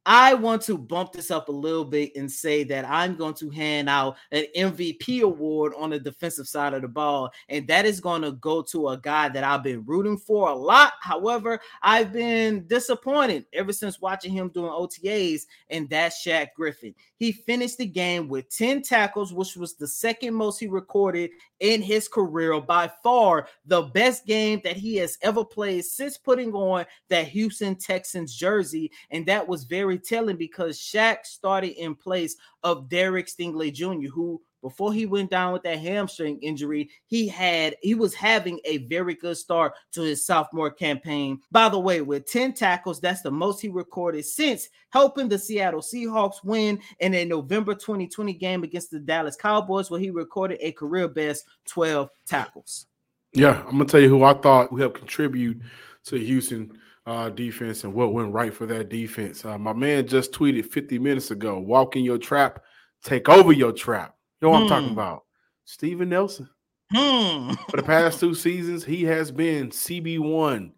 I 0.09 0.35
want 0.35 0.61
to 0.63 0.77
bump 0.77 1.11
this 1.11 1.31
up 1.31 1.49
a 1.49 1.51
little 1.51 1.83
bit 1.83 2.15
and 2.15 2.31
say 2.31 2.63
that 2.63 2.89
I'm 2.89 3.17
going 3.17 3.33
to 3.35 3.49
hand 3.49 3.89
out 3.89 4.15
an 4.31 4.45
MVP 4.55 5.21
award 5.21 5.73
on 5.77 5.89
the 5.89 5.99
defensive 5.99 6.47
side 6.47 6.73
of 6.73 6.81
the 6.81 6.87
ball, 6.87 7.29
and 7.49 7.67
that 7.67 7.85
is 7.85 7.99
going 7.99 8.21
to 8.21 8.31
go 8.31 8.61
to 8.61 8.87
a 8.87 8.97
guy 8.97 9.27
that 9.27 9.43
I've 9.43 9.63
been 9.63 9.83
rooting 9.85 10.17
for 10.17 10.47
a 10.47 10.55
lot. 10.55 10.93
However, 11.01 11.59
I've 11.81 12.13
been 12.13 12.65
disappointed 12.67 13.47
ever 13.51 13.73
since 13.73 13.99
watching 13.99 14.31
him 14.31 14.47
doing 14.47 14.71
OTAs, 14.71 15.41
and 15.69 15.89
that's 15.89 16.25
Shaq 16.25 16.53
Griffin. 16.55 16.95
He 17.17 17.33
finished 17.33 17.77
the 17.77 17.85
game 17.85 18.29
with 18.29 18.49
10 18.49 18.83
tackles, 18.83 19.33
which 19.33 19.57
was 19.57 19.75
the 19.75 19.87
second 19.87 20.35
most 20.35 20.57
he 20.57 20.67
recorded 20.67 21.31
in 21.59 21.81
his 21.81 22.07
career. 22.07 22.61
By 22.61 22.89
far, 23.03 23.47
the 23.65 23.81
best 23.81 24.25
game 24.25 24.61
that 24.63 24.77
he 24.77 24.95
has 24.97 25.17
ever 25.21 25.43
played 25.43 25.83
since 25.83 26.17
putting 26.17 26.53
on 26.53 26.85
that 27.09 27.27
Houston 27.27 27.75
Texans 27.75 28.33
jersey. 28.33 28.91
And 29.11 29.25
that 29.25 29.47
was 29.47 29.65
telling 29.97 30.37
because 30.37 30.79
Shaq 30.79 31.25
started 31.25 31.79
in 31.81 31.95
place 31.95 32.35
of 32.63 32.89
Derek 32.89 33.27
Stingley 33.27 33.73
Jr., 33.73 34.09
who 34.09 34.41
before 34.61 34.91
he 34.91 35.05
went 35.05 35.29
down 35.29 35.53
with 35.53 35.63
that 35.63 35.79
hamstring 35.79 36.39
injury, 36.41 36.89
he 37.05 37.27
had 37.27 37.75
he 37.81 37.95
was 37.95 38.13
having 38.13 38.59
a 38.65 38.79
very 38.87 39.13
good 39.13 39.37
start 39.37 39.73
to 39.93 40.01
his 40.01 40.25
sophomore 40.25 40.71
campaign. 40.71 41.39
By 41.51 41.69
the 41.69 41.79
way, 41.79 42.01
with 42.01 42.25
10 42.25 42.53
tackles, 42.53 42.99
that's 42.99 43.21
the 43.21 43.31
most 43.31 43.61
he 43.61 43.69
recorded 43.69 44.25
since 44.25 44.69
helping 44.89 45.29
the 45.29 45.37
Seattle 45.37 45.81
Seahawks 45.81 46.43
win 46.43 46.79
in 46.99 47.13
a 47.13 47.25
November 47.25 47.75
2020 47.75 48.33
game 48.33 48.63
against 48.63 48.91
the 48.91 48.99
Dallas 48.99 49.35
Cowboys, 49.35 49.91
where 49.91 49.99
he 49.99 50.09
recorded 50.09 50.57
a 50.61 50.71
career 50.71 51.07
best 51.07 51.45
12 51.67 52.09
tackles. 52.25 52.87
Yeah, 53.33 53.61
I'm 53.65 53.73
gonna 53.73 53.85
tell 53.85 54.01
you 54.01 54.09
who 54.09 54.23
I 54.23 54.33
thought 54.33 54.71
would 54.71 54.81
help 54.81 54.95
contribute 54.95 55.61
to 56.05 56.17
Houston 56.17 56.77
uh, 57.07 57.29
defense 57.29 57.85
and 57.85 57.93
what 57.93 58.13
went 58.13 58.33
right 58.33 58.53
for 58.53 58.65
that 58.65 58.89
defense. 58.89 59.45
Uh, 59.45 59.57
my 59.57 59.71
man 59.71 60.05
just 60.05 60.33
tweeted 60.33 60.65
50 60.65 60.99
minutes 60.99 61.31
ago: 61.31 61.57
"Walk 61.57 61.95
in 61.95 62.03
your 62.03 62.17
trap, 62.17 62.63
take 63.03 63.29
over 63.29 63.53
your 63.53 63.71
trap." 63.71 64.15
You 64.41 64.47
know 64.47 64.51
what 64.51 64.57
hmm. 64.57 64.63
I'm 64.63 64.69
talking 64.69 64.87
hmm. 64.89 64.99
about? 64.99 65.23
Steven 65.63 66.09
Nelson. 66.09 66.49
Hmm. 66.93 67.53
For 67.69 67.77
the 67.77 67.83
past 67.83 68.19
two 68.19 68.35
seasons, 68.35 68.83
he 68.83 69.03
has 69.05 69.31
been 69.31 69.69
CB 69.69 70.19
one, 70.19 70.73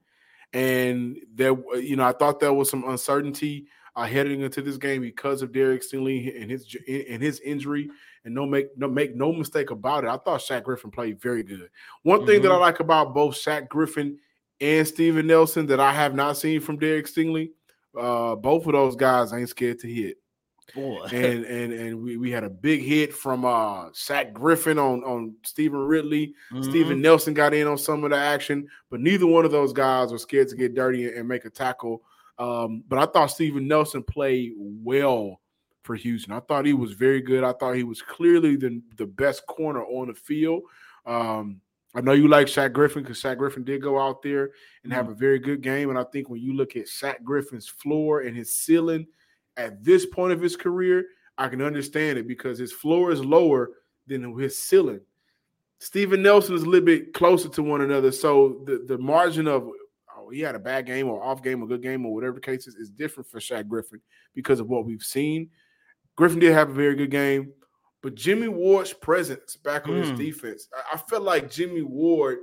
and 0.53 1.17
there, 1.33 1.55
you 1.75 1.95
know, 1.95 2.05
I 2.05 2.13
thought 2.13 2.39
there 2.39 2.53
was 2.53 2.69
some 2.69 2.87
uncertainty 2.87 3.67
uh, 3.95 4.05
heading 4.05 4.41
into 4.41 4.61
this 4.61 4.77
game 4.77 5.01
because 5.01 5.41
of 5.41 5.51
Derek 5.51 5.81
Stingley 5.81 6.39
and 6.39 6.51
his 6.51 6.75
and 6.87 7.21
his 7.23 7.39
injury. 7.39 7.89
And 8.23 8.35
no 8.35 8.45
make 8.45 8.77
no 8.77 8.87
make 8.87 9.15
no 9.15 9.33
mistake 9.33 9.71
about 9.71 10.03
it. 10.03 10.09
I 10.09 10.17
thought 10.17 10.41
Shaq 10.41 10.63
Griffin 10.63 10.91
played 10.91 11.19
very 11.19 11.41
good. 11.41 11.69
One 12.03 12.25
thing 12.27 12.35
mm-hmm. 12.35 12.43
that 12.43 12.51
I 12.51 12.55
mm-hmm. 12.55 12.61
like 12.61 12.79
about 12.81 13.15
both 13.15 13.33
Shaq 13.33 13.67
Griffin 13.67 14.19
and 14.61 14.87
Steven 14.87 15.27
Nelson 15.27 15.65
that 15.67 15.79
I 15.79 15.93
have 15.93 16.15
not 16.15 16.37
seen 16.37 16.61
from 16.61 16.77
Derek 16.77 17.07
Stingley, 17.07 17.51
uh, 17.97 18.35
both 18.35 18.65
of 18.65 18.73
those 18.73 18.95
guys 18.95 19.33
ain't 19.33 19.49
scared 19.49 19.79
to 19.79 19.87
hit. 19.87 20.17
Boy. 20.75 21.05
And 21.11 21.45
and 21.45 21.73
and 21.73 22.01
we, 22.03 22.17
we 22.17 22.31
had 22.31 22.43
a 22.43 22.49
big 22.49 22.83
hit 22.83 23.13
from 23.13 23.43
uh 23.43 23.89
Shaq 23.89 24.33
Griffin 24.33 24.77
on 24.77 25.03
on 25.03 25.35
Stevan 25.43 25.79
Ridley. 25.79 26.35
Mm-hmm. 26.51 26.69
Steven 26.69 27.01
Nelson 27.01 27.33
got 27.33 27.53
in 27.53 27.67
on 27.67 27.77
some 27.77 28.03
of 28.03 28.11
the 28.11 28.17
action, 28.17 28.67
but 28.91 28.99
neither 28.99 29.25
one 29.25 29.45
of 29.45 29.51
those 29.51 29.73
guys 29.73 30.11
were 30.11 30.19
scared 30.19 30.49
to 30.49 30.55
get 30.55 30.75
dirty 30.75 31.07
and, 31.07 31.17
and 31.17 31.27
make 31.27 31.45
a 31.45 31.49
tackle. 31.49 32.03
Um, 32.37 32.83
but 32.87 32.99
I 32.99 33.05
thought 33.05 33.31
Steven 33.31 33.67
Nelson 33.67 34.03
played 34.03 34.53
well 34.57 35.41
for 35.83 35.95
Houston. 35.95 36.33
I 36.33 36.39
thought 36.39 36.65
he 36.65 36.73
was 36.73 36.93
very 36.93 37.21
good. 37.21 37.43
I 37.43 37.53
thought 37.53 37.75
he 37.75 37.83
was 37.83 38.01
clearly 38.01 38.55
the, 38.55 38.81
the 38.95 39.05
best 39.05 39.45
corner 39.47 39.83
on 39.83 40.07
the 40.07 40.13
field. 40.13 40.63
Um, 41.05 41.61
I 41.95 42.01
know 42.01 42.11
you 42.11 42.27
like 42.27 42.47
Shaq 42.47 42.73
Griffin 42.73 43.03
because 43.03 43.21
Shaq 43.21 43.37
Griffin 43.37 43.63
did 43.63 43.81
go 43.81 43.99
out 43.99 44.21
there 44.21 44.51
and 44.83 44.93
have 44.93 45.05
mm-hmm. 45.05 45.13
a 45.13 45.17
very 45.17 45.39
good 45.39 45.61
game. 45.61 45.89
And 45.89 45.97
I 45.97 46.03
think 46.03 46.29
when 46.29 46.41
you 46.41 46.53
look 46.53 46.75
at 46.75 46.85
Shaq 46.85 47.23
Griffin's 47.23 47.67
floor 47.67 48.21
and 48.21 48.35
his 48.35 48.53
ceiling– 48.53 49.07
at 49.59 49.83
this 49.83 50.05
point 50.05 50.31
of 50.31 50.41
his 50.41 50.55
career, 50.55 51.05
I 51.37 51.49
can 51.49 51.61
understand 51.61 52.17
it 52.17 52.27
because 52.27 52.57
his 52.57 52.71
floor 52.71 53.11
is 53.11 53.23
lower 53.23 53.71
than 54.07 54.37
his 54.37 54.57
ceiling. 54.57 55.01
Steven 55.79 56.21
Nelson 56.21 56.55
is 56.55 56.63
a 56.63 56.65
little 56.65 56.85
bit 56.85 57.13
closer 57.13 57.49
to 57.49 57.61
one 57.61 57.81
another. 57.81 58.11
So 58.11 58.61
the, 58.65 58.85
the 58.87 58.97
margin 58.97 59.47
of 59.47 59.69
oh, 60.17 60.29
he 60.29 60.39
had 60.39 60.55
a 60.55 60.59
bad 60.59 60.85
game 60.85 61.07
or 61.07 61.21
off 61.21 61.43
game 61.43 61.61
or 61.61 61.67
good 61.67 61.83
game 61.83 62.05
or 62.05 62.13
whatever 62.13 62.35
the 62.35 62.41
case 62.41 62.67
is, 62.67 62.75
is 62.75 62.89
different 62.89 63.29
for 63.29 63.39
Shaq 63.39 63.67
Griffin 63.67 64.01
because 64.33 64.59
of 64.59 64.69
what 64.69 64.85
we've 64.85 65.03
seen. 65.03 65.49
Griffin 66.15 66.39
did 66.39 66.53
have 66.53 66.69
a 66.69 66.73
very 66.73 66.95
good 66.95 67.11
game, 67.11 67.53
but 68.01 68.15
Jimmy 68.15 68.47
Ward's 68.47 68.93
presence 68.93 69.55
back 69.55 69.87
on 69.87 69.95
mm. 69.95 70.01
his 70.01 70.11
defense, 70.11 70.67
I, 70.73 70.95
I 70.95 70.97
feel 70.97 71.21
like 71.21 71.51
Jimmy 71.51 71.81
Ward 71.81 72.39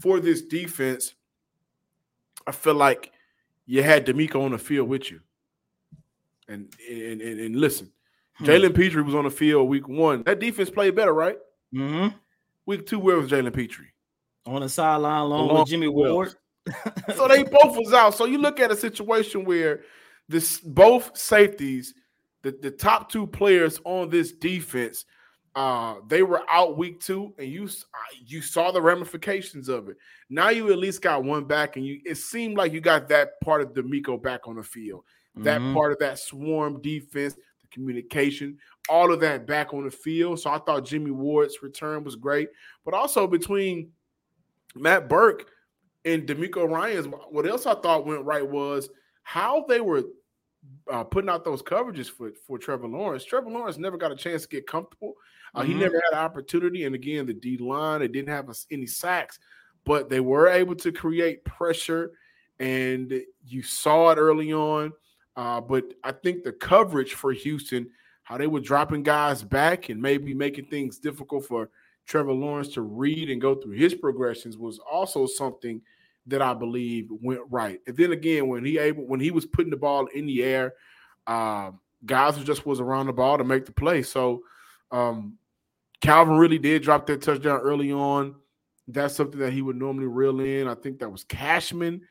for 0.00 0.20
this 0.20 0.42
defense, 0.42 1.14
I 2.46 2.52
feel 2.52 2.74
like 2.74 3.12
you 3.66 3.82
had 3.82 4.06
DeMeco 4.06 4.44
on 4.44 4.52
the 4.52 4.58
field 4.58 4.88
with 4.88 5.10
you. 5.10 5.20
And 6.48 6.74
and 6.90 7.20
and, 7.20 7.40
and 7.40 7.56
listen, 7.56 7.92
hmm. 8.34 8.44
Jalen 8.44 8.74
Pitre 8.74 9.04
was 9.04 9.14
on 9.14 9.24
the 9.24 9.30
field 9.30 9.68
week 9.68 9.86
one. 9.86 10.24
That 10.24 10.40
defense 10.40 10.68
played 10.68 10.96
better, 10.96 11.12
right? 11.12 11.36
Mm-hmm. 11.72 12.16
Week 12.66 12.86
two, 12.86 12.98
where 12.98 13.16
was 13.16 13.30
Jalen 13.30 13.54
Pitre? 13.54 13.84
On 14.46 14.60
the 14.60 14.68
sideline 14.68 15.20
along, 15.20 15.48
along 15.48 15.60
with 15.60 15.68
Jimmy 15.68 15.86
Ward. 15.86 16.34
so 17.14 17.28
they 17.28 17.44
both 17.44 17.76
was 17.76 17.92
out. 17.92 18.14
So 18.14 18.24
you 18.24 18.38
look 18.38 18.58
at 18.58 18.72
a 18.72 18.76
situation 18.76 19.44
where 19.44 19.82
this 20.28 20.58
both 20.60 21.16
safeties, 21.16 21.94
the, 22.42 22.56
the 22.62 22.70
top 22.70 23.10
two 23.10 23.26
players 23.26 23.80
on 23.84 24.08
this 24.08 24.32
defense, 24.32 25.04
uh, 25.54 25.96
they 26.08 26.22
were 26.22 26.42
out 26.48 26.78
week 26.78 27.00
two, 27.00 27.34
and 27.38 27.48
you 27.48 27.68
you 28.24 28.40
saw 28.40 28.70
the 28.70 28.80
ramifications 28.80 29.68
of 29.68 29.88
it. 29.88 29.96
Now 30.28 30.50
you 30.50 30.70
at 30.70 30.78
least 30.78 31.02
got 31.02 31.24
one 31.24 31.44
back, 31.44 31.76
and 31.76 31.84
you 31.84 32.00
it 32.04 32.16
seemed 32.16 32.56
like 32.56 32.72
you 32.72 32.80
got 32.80 33.08
that 33.08 33.40
part 33.40 33.60
of 33.60 33.72
DeMeco 33.72 34.22
back 34.22 34.46
on 34.46 34.56
the 34.56 34.62
field 34.62 35.04
that 35.36 35.60
mm-hmm. 35.60 35.74
part 35.74 35.92
of 35.92 35.98
that 35.98 36.18
swarm 36.18 36.80
defense, 36.80 37.34
the 37.34 37.68
communication, 37.70 38.58
all 38.88 39.12
of 39.12 39.20
that 39.20 39.46
back 39.46 39.72
on 39.72 39.84
the 39.84 39.90
field. 39.90 40.40
So 40.40 40.50
I 40.50 40.58
thought 40.58 40.84
Jimmy 40.84 41.10
Ward's 41.10 41.62
return 41.62 42.04
was 42.04 42.16
great, 42.16 42.48
but 42.84 42.94
also 42.94 43.26
between 43.26 43.90
Matt 44.74 45.08
Burke 45.08 45.46
and 46.04 46.26
DeMeco 46.26 46.68
Ryans, 46.68 47.06
what 47.30 47.46
else 47.46 47.66
I 47.66 47.74
thought 47.74 48.06
went 48.06 48.24
right 48.24 48.46
was 48.46 48.88
how 49.22 49.64
they 49.68 49.80
were 49.80 50.02
uh, 50.90 51.04
putting 51.04 51.30
out 51.30 51.44
those 51.44 51.62
coverages 51.62 52.08
for 52.10 52.32
for 52.46 52.58
Trevor 52.58 52.88
Lawrence. 52.88 53.24
Trevor 53.24 53.50
Lawrence 53.50 53.78
never 53.78 53.96
got 53.96 54.12
a 54.12 54.16
chance 54.16 54.42
to 54.42 54.48
get 54.48 54.66
comfortable. 54.66 55.14
Uh, 55.54 55.60
mm-hmm. 55.60 55.72
He 55.72 55.78
never 55.78 56.00
had 56.04 56.18
an 56.18 56.24
opportunity, 56.24 56.84
and 56.84 56.94
again, 56.94 57.26
the 57.26 57.34
D 57.34 57.56
line 57.56 58.00
they 58.00 58.08
didn't 58.08 58.28
have 58.28 58.48
any 58.70 58.86
sacks, 58.86 59.38
but 59.84 60.08
they 60.08 60.20
were 60.20 60.48
able 60.48 60.74
to 60.76 60.92
create 60.92 61.44
pressure, 61.44 62.12
and 62.58 63.12
you 63.46 63.62
saw 63.62 64.10
it 64.10 64.18
early 64.18 64.52
on. 64.52 64.92
Uh, 65.36 65.60
but 65.60 65.94
I 66.04 66.12
think 66.12 66.44
the 66.44 66.52
coverage 66.52 67.14
for 67.14 67.32
Houston, 67.32 67.88
how 68.24 68.36
they 68.36 68.46
were 68.46 68.60
dropping 68.60 69.02
guys 69.02 69.42
back 69.42 69.88
and 69.88 70.00
maybe 70.00 70.34
making 70.34 70.66
things 70.66 70.98
difficult 70.98 71.46
for 71.46 71.70
Trevor 72.06 72.32
Lawrence 72.32 72.68
to 72.74 72.82
read 72.82 73.30
and 73.30 73.40
go 73.40 73.54
through 73.54 73.72
his 73.72 73.94
progressions 73.94 74.58
was 74.58 74.78
also 74.80 75.26
something 75.26 75.80
that 76.26 76.42
I 76.42 76.54
believe 76.54 77.08
went 77.10 77.40
right. 77.50 77.80
And 77.86 77.96
then 77.96 78.12
again, 78.12 78.48
when 78.48 78.64
he 78.64 78.78
able 78.78 79.06
when 79.06 79.20
he 79.20 79.30
was 79.30 79.46
putting 79.46 79.70
the 79.70 79.76
ball 79.76 80.06
in 80.06 80.26
the 80.26 80.42
air, 80.42 80.74
uh, 81.26 81.70
guys 82.04 82.36
just 82.44 82.66
was 82.66 82.80
around 82.80 83.06
the 83.06 83.12
ball 83.12 83.38
to 83.38 83.44
make 83.44 83.66
the 83.66 83.72
play. 83.72 84.02
So 84.02 84.42
um, 84.90 85.38
Calvin 86.00 86.36
Ridley 86.36 86.58
did 86.58 86.82
drop 86.82 87.06
that 87.06 87.22
touchdown 87.22 87.60
early 87.60 87.92
on. 87.92 88.34
That's 88.88 89.14
something 89.14 89.40
that 89.40 89.52
he 89.52 89.62
would 89.62 89.76
normally 89.76 90.06
reel 90.06 90.40
in. 90.40 90.68
I 90.68 90.74
think 90.74 90.98
that 90.98 91.10
was 91.10 91.24
Cashman 91.24 92.02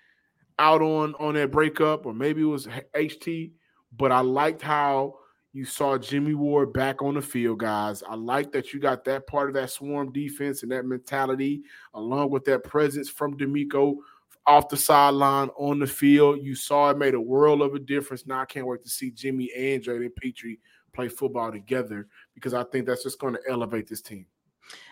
out 0.57 0.81
on 0.81 1.15
on 1.15 1.35
that 1.35 1.51
breakup, 1.51 2.05
or 2.05 2.13
maybe 2.13 2.41
it 2.41 2.45
was 2.45 2.67
HT. 2.95 3.51
But 3.95 4.11
I 4.11 4.21
liked 4.21 4.61
how 4.61 5.15
you 5.51 5.65
saw 5.65 5.97
Jimmy 5.97 6.35
Ward 6.35 6.73
back 6.73 7.01
on 7.01 7.15
the 7.15 7.21
field, 7.21 7.59
guys. 7.59 8.03
I 8.07 8.15
like 8.15 8.51
that 8.51 8.71
you 8.71 8.79
got 8.79 9.03
that 9.05 9.25
part 9.25 9.49
of 9.49 9.55
that 9.55 9.71
swarm 9.71 10.11
defense 10.11 10.61
and 10.61 10.71
that 10.71 10.85
mentality, 10.85 11.63
along 11.93 12.29
with 12.29 12.45
that 12.45 12.63
presence 12.63 13.09
from 13.09 13.37
DeMeco 13.37 13.95
off 14.45 14.69
the 14.69 14.77
sideline 14.77 15.49
on 15.57 15.79
the 15.79 15.87
field. 15.87 16.39
You 16.41 16.55
saw 16.55 16.91
it 16.91 16.97
made 16.97 17.15
a 17.15 17.21
world 17.21 17.61
of 17.61 17.73
a 17.73 17.79
difference. 17.79 18.27
Now 18.27 18.41
I 18.41 18.45
can't 18.45 18.67
wait 18.67 18.83
to 18.83 18.89
see 18.89 19.11
Jimmy 19.11 19.51
and 19.57 19.83
Jalen 19.83 20.15
Pitre 20.15 20.57
play 20.93 21.07
football 21.07 21.51
together 21.51 22.07
because 22.35 22.53
I 22.53 22.63
think 22.63 22.85
that's 22.85 23.03
just 23.03 23.19
going 23.19 23.33
to 23.33 23.41
elevate 23.49 23.87
this 23.87 24.01
team. 24.01 24.25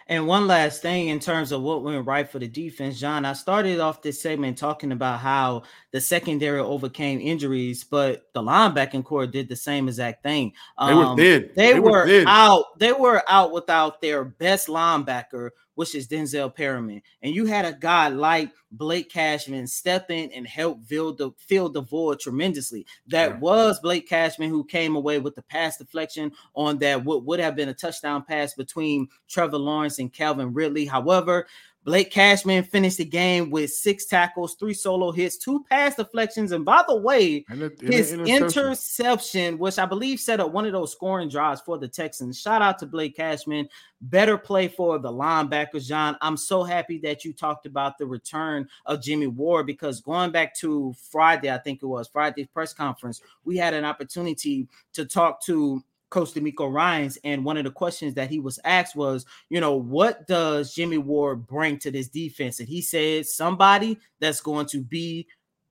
And 0.09 0.25
one 0.25 0.47
last 0.47 0.81
thing 0.81 1.09
in 1.09 1.19
terms 1.19 1.51
of 1.51 1.61
what 1.61 1.83
went 1.83 2.05
right 2.05 2.29
for 2.29 2.39
the 2.39 2.47
defense, 2.47 2.97
John, 2.97 3.25
I 3.25 3.33
started 3.33 3.79
off 3.79 4.01
this 4.01 4.21
segment 4.21 4.57
talking 4.57 4.93
about 4.93 5.19
how 5.19 5.63
the 5.91 5.99
secondary 5.99 6.59
overcame 6.61 7.19
injuries, 7.19 7.83
but 7.83 8.29
the 8.33 8.41
linebacking 8.41 9.03
core 9.03 9.27
did 9.27 9.49
the 9.49 9.55
same 9.57 9.89
exact 9.89 10.23
thing. 10.23 10.53
Um, 10.77 10.87
they 10.87 10.95
were 10.95 11.05
um, 11.05 11.17
thin. 11.17 11.49
They, 11.55 11.73
they 11.73 11.79
were, 11.79 11.91
were 11.91 12.05
thin. 12.05 12.27
out. 12.27 12.79
They 12.79 12.93
were 12.93 13.21
out 13.27 13.51
without 13.51 13.99
their 13.99 14.23
best 14.23 14.69
linebacker, 14.69 15.49
which 15.77 15.93
is 15.93 16.07
Denzel 16.07 16.53
Perryman. 16.53 17.03
And 17.21 17.35
you 17.35 17.45
had 17.45 17.63
a 17.63 17.71
guy 17.71 18.07
like 18.07 18.51
Blake 18.71 19.11
Cashman 19.11 19.67
step 19.67 20.09
in 20.09 20.31
and 20.31 20.47
help 20.47 20.83
fill 20.83 21.13
the 21.13 21.29
fill 21.37 21.69
the 21.69 21.81
void 21.81 22.19
tremendously. 22.19 22.83
That 23.05 23.29
yeah. 23.29 23.37
was 23.37 23.79
Blake 23.79 24.09
Cashman 24.09 24.49
who 24.49 24.63
came 24.63 24.95
away 24.95 25.19
with 25.19 25.35
the 25.35 25.43
pass 25.43 25.77
deflection 25.77 26.31
on 26.55 26.79
that 26.79 27.05
what 27.05 27.25
would 27.25 27.39
have 27.39 27.55
been 27.55 27.69
a 27.69 27.75
touchdown 27.75 28.23
pass 28.23 28.55
between 28.55 29.07
Trevor 29.29 29.59
Lawrence 29.59 29.99
and 29.99 30.11
Calvin 30.11 30.51
Ridley. 30.51 30.87
However, 30.87 31.45
Blake 31.88 32.12
Cashman 32.12 32.65
finished 32.65 32.97
the 32.97 33.06
game 33.06 33.50
with 33.50 33.71
six 33.71 34.04
tackles, 34.08 34.56
three 34.56 34.73
solo 34.73 35.10
hits, 35.10 35.38
two 35.38 35.63
pass 35.69 35.95
deflections, 35.95 36.52
and 36.52 36.65
by 36.65 36.84
the 36.86 36.97
way, 36.97 37.45
a, 37.50 37.56
his 37.80 38.12
interception. 38.12 38.28
interception, 38.28 39.58
which 39.58 39.80
I 39.80 39.86
believe 39.86 40.19
set 40.19 40.41
up 40.41 40.52
one 40.52 40.65
of 40.65 40.73
those 40.73 40.91
scoring 40.91 41.30
drives 41.30 41.62
for 41.62 41.78
the 41.78 41.88
Texans. 41.88 42.41
Shout 42.41 42.62
out 42.62 42.78
to 42.80 42.86
Blake 42.86 43.15
Cashman. 43.15 43.69
Better 44.02 44.38
play 44.38 44.67
for 44.67 45.00
the 45.00 45.10
linebackers, 45.10 45.88
John. 45.88 46.17
I'm 46.19 46.36
so 46.36 46.62
happy 46.62 46.97
that 47.00 47.23
you 47.23 47.32
talked 47.32 47.65
about 47.65 47.97
the 47.97 48.06
return 48.06 48.67
of 48.86 49.02
Jimmy 49.02 49.28
Ward 49.28 49.65
because 49.65 50.02
going 50.02 50.32
back 50.32 50.54
to 50.56 50.93
Friday, 51.10 51.50
I 51.50 51.58
think 51.58 51.82
it 51.82 51.86
was 51.86 52.10
Friday's 52.10 52.47
press 52.47 52.73
conference, 52.73 53.21
we 53.45 53.56
had 53.56 53.73
an 53.73 53.86
opportunity 53.86 54.67
to 54.91 55.06
talk 55.06 55.41
to 55.45 55.82
Coach 56.10 56.34
DeMeco 56.34 56.72
Ryans, 56.72 57.17
and 57.24 57.43
one 57.43 57.58
of 57.58 57.63
the 57.63 57.72
questions 57.72 58.13
that 58.13 58.30
he 58.30 58.39
was 58.39 58.60
asked 58.63 58.96
was, 58.96 59.26
you 59.50 59.60
know, 59.60 59.76
what 59.76 60.28
does 60.28 60.74
Jimmy 60.74 60.98
Ward 60.98 61.46
bring 61.46 61.78
to 61.80 61.91
this 61.91 62.08
defense? 62.08 62.60
And 62.60 62.70
he 62.70 62.82
said 62.82 63.26
somebody 63.26 64.00
that's 64.20 64.41
going 64.41 64.67
to 64.67 64.82
be 64.82 65.28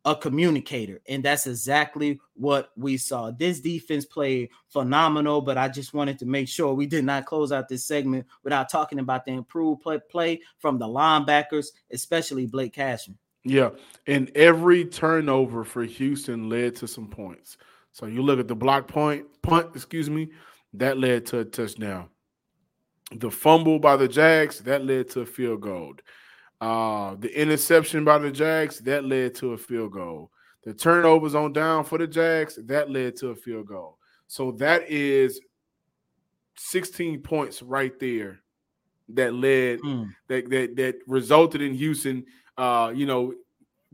a 0.07 0.15
communicator. 0.15 1.01
And 1.09 1.23
that's 1.25 1.49
exactly 1.49 2.21
what 2.35 2.71
we 2.77 2.97
saw. 2.97 3.33
This 3.33 3.61
defense 3.61 4.05
played 4.05 4.51
phenomenal, 4.69 5.41
but 5.41 5.59
I 5.59 5.69
just 5.69 5.95
wanted 5.95 6.19
to 6.21 6.27
make 6.27 6.49
sure 6.49 6.73
we 6.73 6.87
did 6.87 7.05
not 7.05 7.27
close 7.27 7.51
out 7.51 7.69
this 7.69 7.85
segment 7.85 8.25
without 8.45 8.71
talking 8.71 9.01
about 9.01 9.25
the 9.25 9.33
improved 9.33 9.83
play, 9.83 9.99
play 10.09 10.41
from 10.59 10.79
the 10.79 10.87
linebackers, 10.87 11.67
especially 11.91 12.47
Blake 12.47 12.73
Cashman. 12.73 13.19
Yeah. 13.43 13.71
And 14.07 14.31
every 14.37 14.85
turnover 14.85 15.65
for 15.65 15.83
Houston 15.83 16.49
led 16.49 16.77
to 16.77 16.87
some 16.87 17.09
points. 17.09 17.57
So 17.97 18.05
you 18.05 18.21
look 18.21 18.39
at 18.39 18.47
the 18.47 18.55
block 18.55 18.89
point, 18.89 19.25
punt, 19.41 19.71
excuse 19.75 20.11
me, 20.11 20.29
that 20.75 20.99
led 20.99 21.25
to 21.27 21.39
a 21.39 21.45
touchdown. 21.47 22.11
The 23.11 23.31
fumble 23.31 23.79
by 23.79 23.97
the 23.97 24.07
Jags, 24.07 24.59
that 24.61 24.85
led 24.85 25.09
to 25.13 25.21
a 25.23 25.25
field 25.25 25.63
goal. 25.63 25.95
Uh, 26.61 27.15
the 27.19 27.35
interception 27.41 28.05
by 28.05 28.19
the 28.19 28.31
Jags 28.31 28.81
that 28.81 29.07
led 29.07 29.35
to 29.37 29.55
a 29.55 29.57
field 29.57 29.93
goal. 29.93 30.31
The 30.65 30.75
turnovers 30.75 31.35
on 31.35 31.55
down 31.55 31.85
for 31.85 31.97
the 31.97 32.07
Jags 32.07 32.59
that 32.67 32.91
led 32.91 33.17
to 33.17 33.29
a 33.29 33.35
field 33.35 33.69
goal. 33.69 33.97
So 34.27 34.53
that 34.53 34.91
is 34.91 35.41
16 36.59 37.23
points 37.23 37.63
right 37.63 37.99
there 37.99 38.41
that 39.09 39.33
led 39.33 39.81
mm. 39.81 40.11
that 40.29 40.51
that 40.51 40.77
that 40.77 40.97
resulted 41.07 41.63
in 41.63 41.75
Houston 41.75 42.25
uh 42.59 42.91
you 42.93 43.07
know 43.07 43.33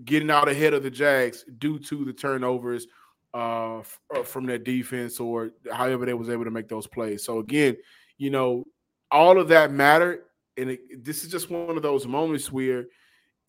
getting 0.05 0.31
out 0.31 0.49
ahead 0.49 0.73
of 0.73 0.83
the 0.83 0.91
Jags 0.91 1.45
due 1.59 1.79
to 1.79 2.05
the 2.05 2.13
turnovers 2.13 2.87
uh, 3.35 3.79
f- 3.79 4.01
uh, 4.15 4.23
from 4.23 4.47
their 4.47 4.59
defense 4.59 5.21
or 5.21 5.51
however 5.71 6.07
they 6.07 6.15
was 6.15 6.29
able 6.29 6.45
to 6.45 6.51
make 6.51 6.69
those 6.69 6.87
plays. 6.87 7.25
So 7.25 7.39
again, 7.39 7.77
you 8.19 8.31
know, 8.31 8.65
all 9.11 9.39
of 9.39 9.49
that 9.49 9.73
mattered 9.73 10.25
and 10.57 10.71
it, 10.71 11.05
this 11.05 11.25
is 11.25 11.31
just 11.31 11.51
one 11.51 11.77
of 11.77 11.83
those 11.83 12.07
moments 12.07 12.53
where 12.53 12.87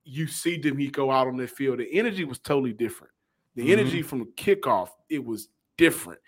you 0.04 0.28
see 0.28 0.60
DeMeco 0.60 1.14
out 1.14 1.28
on 1.28 1.38
the 1.38 1.48
field. 1.48 1.80
The 1.80 1.94
energy 1.94 2.26
was 2.26 2.40
totally 2.40 2.74
different. 2.74 3.12
The 3.56 3.64
mm-hmm. 3.64 3.72
energy 3.72 4.02
from 4.02 4.20
the 4.20 4.26
kickoff, 4.38 4.90
it 5.10 5.24
was 5.24 5.50
different. 5.78 6.20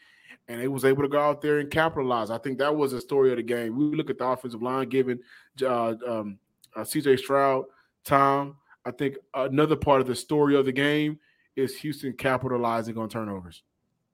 And 0.48 0.62
it 0.62 0.68
was 0.68 0.86
able 0.86 1.02
to 1.02 1.10
go 1.10 1.20
out 1.20 1.42
there 1.42 1.60
and 1.60 1.72
capitalize. 1.72 2.30
I 2.30 2.38
think 2.38 2.60
that 2.60 2.76
was 2.76 2.92
the 2.92 3.02
story 3.02 3.32
of 3.32 3.38
the 3.38 3.44
game. 3.44 3.76
We 3.76 3.96
look 3.96 4.10
at 4.10 4.20
the 4.20 4.28
offensive 4.28 4.62
line, 4.62 4.90
giving 4.90 5.20
uh, 5.62 5.96
um, 6.08 6.38
uh, 6.76 6.82
CJ 6.82 7.20
Stroud 7.20 7.66
time. 8.04 8.56
I 8.86 8.92
think 8.92 9.16
another 9.34 9.76
part 9.76 10.02
of 10.02 10.08
the 10.08 10.16
story 10.16 10.56
of 10.56 10.66
the 10.66 10.72
game 10.72 11.20
is 11.56 11.78
Houston 11.78 12.14
capitalizing 12.14 12.98
on 12.98 13.10
turnovers. 13.10 13.64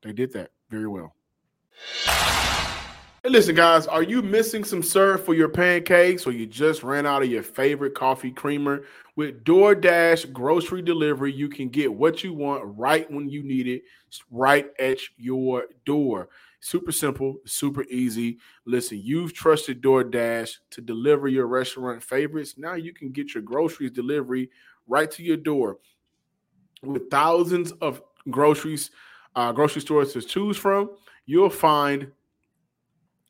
They 0.02 0.14
did 0.14 0.34
that 0.34 0.52
very 0.70 0.88
well. 0.88 1.16
Hey, 3.24 3.30
listen, 3.30 3.54
guys, 3.54 3.86
are 3.86 4.02
you 4.02 4.24
missing 4.24 4.64
some 4.64 4.82
syrup 4.82 5.24
for 5.24 5.36
your 5.36 5.48
pancakes 5.48 6.26
or 6.26 6.32
you 6.32 6.48
just 6.48 6.82
ran 6.82 7.06
out 7.06 7.22
of 7.22 7.30
your 7.30 7.44
favorite 7.44 7.94
coffee 7.94 8.32
creamer? 8.32 8.84
With 9.16 9.44
DoorDash 9.44 10.34
grocery 10.34 10.82
delivery, 10.82 11.32
you 11.32 11.48
can 11.48 11.70
get 11.70 11.94
what 11.94 12.24
you 12.24 12.34
want 12.34 12.64
right 12.78 13.10
when 13.12 13.30
you 13.30 13.44
need 13.44 13.68
it, 13.68 13.84
right 14.32 14.72
at 14.80 14.98
your 15.18 15.66
door. 15.86 16.30
Super 16.62 16.92
simple, 16.92 17.38
super 17.46 17.84
easy. 17.84 18.40
Listen, 18.66 19.00
you've 19.04 19.34
trusted 19.34 19.84
DoorDash 19.84 20.58
to 20.72 20.82
deliver 20.82 21.28
your 21.28 21.46
restaurant 21.46 22.02
favorites. 22.02 22.56
Now 22.58 22.74
you 22.74 22.92
can 22.92 23.12
get 23.12 23.36
your 23.36 23.44
groceries 23.44 23.92
delivery 23.92 24.50
right 24.88 25.12
to 25.12 25.22
your 25.22 25.38
door. 25.38 25.78
With 26.84 27.10
thousands 27.10 27.72
of 27.74 28.02
groceries, 28.30 28.92
uh, 29.36 29.52
grocery 29.52 29.82
stores 29.82 30.14
to 30.14 30.22
choose 30.22 30.58
from, 30.58 30.92
you'll 31.26 31.50
find 31.50 32.12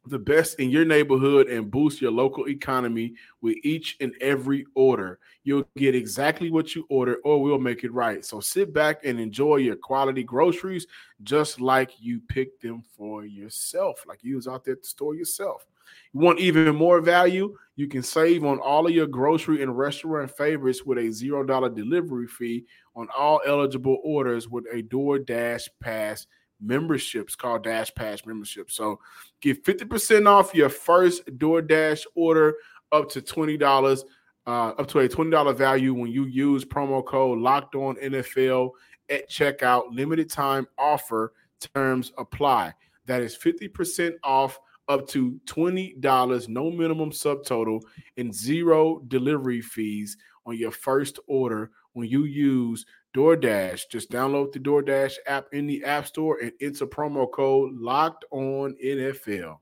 the 0.07 0.17
best 0.17 0.59
in 0.59 0.69
your 0.69 0.83
neighborhood 0.83 1.47
and 1.47 1.69
boost 1.69 2.01
your 2.01 2.11
local 2.11 2.49
economy 2.49 3.13
with 3.41 3.55
each 3.63 3.97
and 4.01 4.13
every 4.19 4.65
order. 4.73 5.19
You'll 5.43 5.67
get 5.77 5.93
exactly 5.93 6.49
what 6.49 6.73
you 6.73 6.85
order, 6.89 7.17
or 7.23 7.41
we'll 7.41 7.59
make 7.59 7.83
it 7.83 7.93
right. 7.93 8.25
So 8.25 8.39
sit 8.39 8.73
back 8.73 9.05
and 9.05 9.19
enjoy 9.19 9.57
your 9.57 9.75
quality 9.75 10.23
groceries 10.23 10.87
just 11.23 11.61
like 11.61 11.91
you 11.99 12.19
picked 12.27 12.63
them 12.63 12.83
for 12.97 13.25
yourself, 13.25 14.03
like 14.07 14.23
you 14.23 14.37
was 14.37 14.47
out 14.47 14.63
there 14.63 14.73
at 14.73 14.81
the 14.81 14.87
store 14.87 15.13
yourself. 15.13 15.67
You 16.13 16.19
want 16.19 16.39
even 16.39 16.75
more 16.75 17.01
value? 17.01 17.55
You 17.75 17.87
can 17.87 18.03
save 18.03 18.43
on 18.43 18.59
all 18.59 18.85
of 18.85 18.93
your 18.93 19.07
grocery 19.07 19.61
and 19.63 19.77
restaurant 19.77 20.29
favorites 20.35 20.83
with 20.85 20.97
a 20.97 21.11
zero 21.11 21.43
dollar 21.43 21.69
delivery 21.69 22.27
fee 22.27 22.65
on 22.95 23.07
all 23.17 23.41
eligible 23.45 23.99
orders 24.03 24.47
with 24.47 24.65
a 24.71 24.83
DoorDash 24.83 25.69
Pass 25.79 26.27
memberships 26.61 27.35
called 27.35 27.63
Dash 27.63 27.93
Pass 27.95 28.25
membership. 28.25 28.71
So 28.71 28.99
get 29.41 29.65
50% 29.65 30.27
off 30.27 30.53
your 30.53 30.69
first 30.69 31.25
DoorDash 31.37 32.05
order 32.15 32.55
up 32.91 33.09
to 33.09 33.21
$20, 33.21 34.03
uh, 34.45 34.49
up 34.49 34.87
to 34.87 34.99
a 34.99 35.09
$20 35.09 35.55
value 35.55 35.93
when 35.93 36.11
you 36.11 36.25
use 36.25 36.63
promo 36.63 37.03
code 37.05 37.39
locked 37.39 37.75
on 37.75 37.95
NFL 37.95 38.71
at 39.09 39.29
checkout. 39.29 39.83
Limited 39.91 40.29
time 40.29 40.67
offer 40.77 41.33
terms 41.73 42.11
apply. 42.17 42.73
That 43.05 43.21
is 43.21 43.35
50% 43.37 44.13
off 44.23 44.59
up 44.87 45.07
to 45.09 45.39
$20, 45.45 46.47
no 46.47 46.71
minimum 46.71 47.11
subtotal, 47.11 47.81
and 48.17 48.33
zero 48.33 49.01
delivery 49.07 49.61
fees 49.61 50.17
on 50.45 50.57
your 50.57 50.71
first 50.71 51.19
order 51.27 51.71
when 51.93 52.07
you 52.07 52.25
use 52.25 52.85
DoorDash. 53.15 53.89
Just 53.89 54.11
download 54.11 54.51
the 54.51 54.59
DoorDash 54.59 55.15
app 55.27 55.47
in 55.51 55.67
the 55.67 55.83
App 55.83 56.07
Store 56.07 56.39
and 56.41 56.51
enter 56.61 56.87
promo 56.87 57.31
code 57.31 57.73
Locked 57.73 58.25
On 58.31 58.75
NFL. 58.83 59.57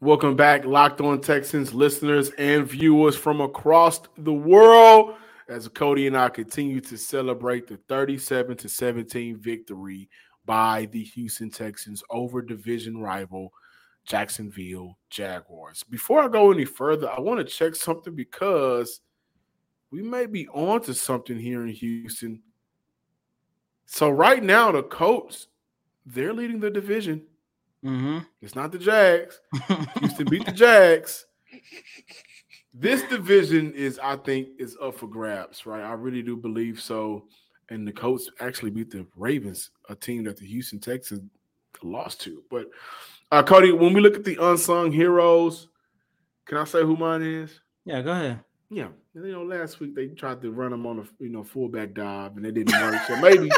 Welcome 0.00 0.34
back, 0.34 0.64
Locked 0.64 1.00
On 1.00 1.20
Texans 1.20 1.72
listeners 1.72 2.30
and 2.30 2.66
viewers 2.66 3.16
from 3.16 3.40
across 3.40 4.00
the 4.18 4.32
world. 4.32 5.14
As 5.48 5.68
Cody 5.68 6.06
and 6.06 6.16
I 6.16 6.28
continue 6.28 6.80
to 6.80 6.96
celebrate 6.96 7.66
the 7.66 7.76
37 7.88 8.56
to 8.58 8.68
17 8.68 9.36
victory 9.36 10.08
by 10.44 10.86
the 10.92 11.02
Houston 11.02 11.50
Texans 11.50 12.02
over 12.10 12.42
division 12.42 12.98
rival 12.98 13.52
Jacksonville 14.04 14.98
Jaguars. 15.10 15.82
Before 15.84 16.20
I 16.20 16.28
go 16.28 16.52
any 16.52 16.64
further, 16.64 17.10
I 17.10 17.20
want 17.20 17.38
to 17.38 17.44
check 17.44 17.74
something 17.74 18.14
because– 18.14 19.00
we 19.92 20.00
may 20.00 20.24
be 20.24 20.48
on 20.48 20.80
to 20.82 20.94
something 20.94 21.38
here 21.38 21.66
in 21.66 21.68
Houston. 21.68 22.40
So 23.84 24.08
right 24.08 24.42
now, 24.42 24.72
the 24.72 24.82
Colts, 24.82 25.48
they're 26.06 26.32
leading 26.32 26.60
the 26.60 26.70
division. 26.70 27.26
Mm-hmm. 27.84 28.20
It's 28.40 28.54
not 28.54 28.72
the 28.72 28.78
Jags. 28.78 29.38
Houston 29.98 30.26
beat 30.30 30.46
the 30.46 30.52
Jags. 30.52 31.26
This 32.72 33.02
division 33.02 33.74
is, 33.74 34.00
I 34.02 34.16
think, 34.16 34.48
is 34.58 34.78
up 34.80 34.96
for 34.96 35.08
grabs, 35.08 35.66
right? 35.66 35.82
I 35.82 35.92
really 35.92 36.22
do 36.22 36.38
believe 36.38 36.80
so. 36.80 37.26
And 37.72 37.88
the 37.88 37.92
Colts 37.92 38.28
actually 38.38 38.70
beat 38.70 38.90
the 38.90 39.06
Ravens, 39.16 39.70
a 39.88 39.94
team 39.94 40.24
that 40.24 40.36
the 40.36 40.44
Houston 40.44 40.78
Texans 40.78 41.22
lost 41.82 42.20
to. 42.20 42.42
But 42.50 42.66
uh, 43.30 43.42
Coty, 43.42 43.74
when 43.74 43.94
we 43.94 44.02
look 44.02 44.14
at 44.14 44.24
the 44.24 44.36
unsung 44.38 44.92
heroes, 44.92 45.68
can 46.44 46.58
I 46.58 46.64
say 46.64 46.82
who 46.82 46.98
mine 46.98 47.22
is? 47.22 47.60
Yeah, 47.86 48.02
go 48.02 48.12
ahead. 48.12 48.40
Yeah, 48.68 48.88
you 49.14 49.32
know, 49.32 49.42
last 49.42 49.80
week 49.80 49.94
they 49.94 50.08
tried 50.08 50.42
to 50.42 50.52
run 50.52 50.74
him 50.74 50.84
on 50.84 50.98
a 50.98 51.04
you 51.18 51.30
know 51.30 51.42
fullback 51.42 51.94
dive 51.94 52.36
and 52.36 52.44
it 52.44 52.52
didn't 52.52 52.78
work. 52.78 53.00
So 53.06 53.16
maybe, 53.16 53.50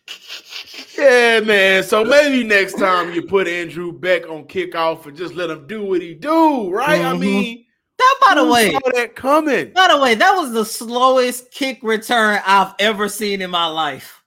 yeah, 0.98 1.40
man. 1.40 1.82
So 1.82 2.04
maybe 2.04 2.42
next 2.42 2.78
time 2.78 3.12
you 3.12 3.20
put 3.20 3.48
Andrew 3.48 3.92
Beck 3.92 4.30
on 4.30 4.44
kickoff 4.44 5.04
and 5.04 5.14
just 5.14 5.34
let 5.34 5.50
him 5.50 5.66
do 5.66 5.84
what 5.84 6.00
he 6.00 6.14
do, 6.14 6.70
right? 6.70 7.02
Mm-hmm. 7.02 7.16
I 7.16 7.18
mean, 7.18 7.65
that 8.06 8.34
by 8.34 8.34
the 8.42 8.46
way, 8.50 8.72
saw 8.72 8.90
that 8.94 9.16
coming. 9.16 9.72
By 9.72 9.88
the 9.88 10.00
way, 10.00 10.14
that 10.14 10.32
was 10.32 10.52
the 10.52 10.64
slowest 10.64 11.50
kick 11.50 11.80
return 11.82 12.40
I've 12.46 12.74
ever 12.78 13.08
seen 13.08 13.42
in 13.42 13.50
my 13.50 13.66
life. 13.66 14.22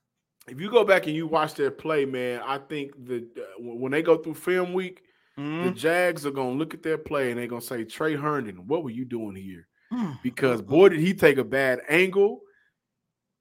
If 0.47 0.59
you 0.59 0.69
go 0.69 0.83
back 0.83 1.07
and 1.07 1.15
you 1.15 1.27
watch 1.27 1.53
that 1.55 1.77
play, 1.77 2.05
man, 2.05 2.41
I 2.45 2.57
think 2.57 2.91
that 3.05 3.23
uh, 3.37 3.41
when 3.59 3.91
they 3.91 4.01
go 4.01 4.17
through 4.17 4.33
film 4.33 4.73
week, 4.73 5.03
mm-hmm. 5.37 5.65
the 5.65 5.71
Jags 5.71 6.25
are 6.25 6.31
gonna 6.31 6.57
look 6.57 6.73
at 6.73 6.83
their 6.83 6.97
play 6.97 7.29
and 7.29 7.39
they're 7.39 7.47
gonna 7.47 7.61
say, 7.61 7.83
Tre 7.83 8.15
Herndon, 8.15 8.67
what 8.67 8.83
were 8.83 8.89
you 8.89 9.05
doing 9.05 9.35
here? 9.35 9.67
Hmm. 9.91 10.11
because 10.21 10.61
boy, 10.61 10.89
did 10.89 10.99
he 10.99 11.13
take 11.13 11.37
a 11.37 11.43
bad 11.43 11.81
angle. 11.89 12.41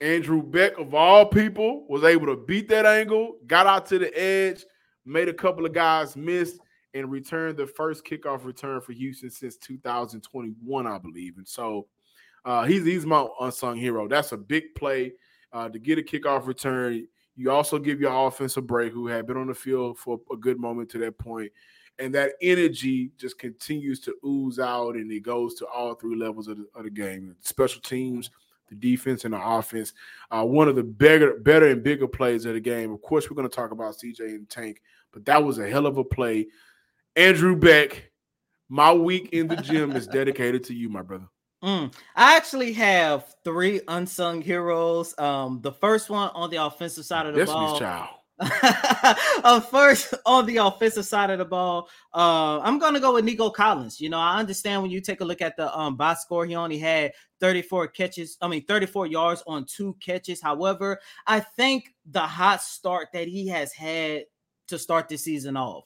Andrew 0.00 0.42
Beck, 0.42 0.78
of 0.78 0.94
all 0.94 1.26
people, 1.26 1.86
was 1.88 2.04
able 2.04 2.26
to 2.26 2.36
beat 2.36 2.68
that 2.68 2.86
angle, 2.86 3.36
got 3.46 3.66
out 3.66 3.86
to 3.86 3.98
the 3.98 4.16
edge, 4.18 4.64
made 5.04 5.28
a 5.28 5.34
couple 5.34 5.66
of 5.66 5.72
guys 5.72 6.16
miss, 6.16 6.58
and 6.94 7.10
returned 7.10 7.56
the 7.56 7.66
first 7.66 8.04
kickoff 8.04 8.44
return 8.44 8.80
for 8.80 8.92
Houston 8.92 9.30
since 9.30 9.56
2021, 9.56 10.86
I 10.86 10.98
believe. 10.98 11.38
And 11.38 11.46
so 11.46 11.86
uh, 12.44 12.64
he's 12.64 12.84
he's 12.84 13.06
my 13.06 13.26
unsung 13.40 13.76
hero. 13.76 14.08
That's 14.08 14.32
a 14.32 14.36
big 14.36 14.74
play 14.74 15.12
uh, 15.52 15.68
to 15.68 15.78
get 15.78 15.98
a 15.98 16.02
kickoff 16.02 16.46
return. 16.46 17.06
You 17.36 17.50
also 17.50 17.78
give 17.78 18.00
your 18.00 18.26
offensive 18.26 18.66
break, 18.66 18.92
who 18.92 19.06
had 19.06 19.26
been 19.26 19.36
on 19.36 19.46
the 19.46 19.54
field 19.54 19.98
for 19.98 20.20
a 20.32 20.36
good 20.36 20.58
moment 20.58 20.88
to 20.90 20.98
that 20.98 21.18
point 21.18 21.52
and 21.98 22.14
that 22.14 22.32
energy 22.40 23.10
just 23.18 23.38
continues 23.38 24.00
to 24.00 24.14
ooze 24.24 24.58
out 24.58 24.94
and 24.94 25.10
it 25.10 25.20
goes 25.20 25.54
to 25.54 25.66
all 25.66 25.94
three 25.94 26.16
levels 26.16 26.48
of 26.48 26.58
the, 26.58 26.66
of 26.74 26.84
the 26.84 26.90
game 26.90 27.34
special 27.40 27.80
teams 27.80 28.30
the 28.68 28.74
defense 28.74 29.24
and 29.24 29.34
the 29.34 29.42
offense 29.42 29.92
uh, 30.30 30.44
one 30.44 30.68
of 30.68 30.76
the 30.76 30.82
better 30.82 31.38
better 31.40 31.68
and 31.68 31.82
bigger 31.82 32.06
plays 32.06 32.44
of 32.44 32.54
the 32.54 32.60
game 32.60 32.92
of 32.92 33.00
course 33.02 33.28
we're 33.28 33.36
going 33.36 33.48
to 33.48 33.54
talk 33.54 33.70
about 33.70 33.94
cj 33.96 34.20
and 34.20 34.48
tank 34.48 34.80
but 35.12 35.24
that 35.24 35.42
was 35.42 35.58
a 35.58 35.68
hell 35.68 35.86
of 35.86 35.98
a 35.98 36.04
play 36.04 36.46
andrew 37.18 37.56
beck 37.56 38.10
my 38.68 38.92
week 38.92 39.30
in 39.32 39.48
the 39.48 39.56
gym 39.56 39.92
is 39.92 40.06
dedicated 40.06 40.64
to 40.64 40.74
you 40.74 40.88
my 40.88 41.02
brother 41.02 41.28
Mm. 41.62 41.92
I 42.14 42.36
actually 42.36 42.72
have 42.74 43.34
three 43.42 43.80
unsung 43.88 44.42
heroes. 44.42 45.14
Um, 45.18 45.60
the 45.60 45.72
first 45.72 46.08
one 46.08 46.30
on 46.34 46.50
the 46.50 46.64
offensive 46.64 47.04
side 47.04 47.26
of 47.26 47.34
the 47.34 47.40
Destiny's 47.40 47.70
ball. 47.70 47.78
Child. 47.78 48.14
uh, 49.42 49.58
first 49.58 50.14
on 50.24 50.46
the 50.46 50.58
offensive 50.58 51.04
side 51.04 51.30
of 51.30 51.38
the 51.38 51.44
ball, 51.44 51.88
uh, 52.14 52.60
I'm 52.60 52.78
gonna 52.78 53.00
go 53.00 53.14
with 53.14 53.24
Nico 53.24 53.50
Collins. 53.50 54.00
You 54.00 54.10
know, 54.10 54.20
I 54.20 54.38
understand 54.38 54.80
when 54.82 54.92
you 54.92 55.00
take 55.00 55.20
a 55.20 55.24
look 55.24 55.42
at 55.42 55.56
the 55.56 55.76
um 55.76 55.96
box 55.96 56.22
score, 56.22 56.46
he 56.46 56.54
only 56.54 56.78
had 56.78 57.12
34 57.40 57.88
catches, 57.88 58.38
I 58.40 58.46
mean 58.46 58.64
34 58.66 59.08
yards 59.08 59.42
on 59.48 59.64
two 59.64 59.96
catches. 60.00 60.40
However, 60.40 61.00
I 61.26 61.40
think 61.40 61.92
the 62.08 62.20
hot 62.20 62.62
start 62.62 63.08
that 63.12 63.26
he 63.26 63.48
has 63.48 63.72
had 63.72 64.26
to 64.68 64.78
start 64.78 65.08
the 65.08 65.16
season 65.16 65.56
off 65.56 65.84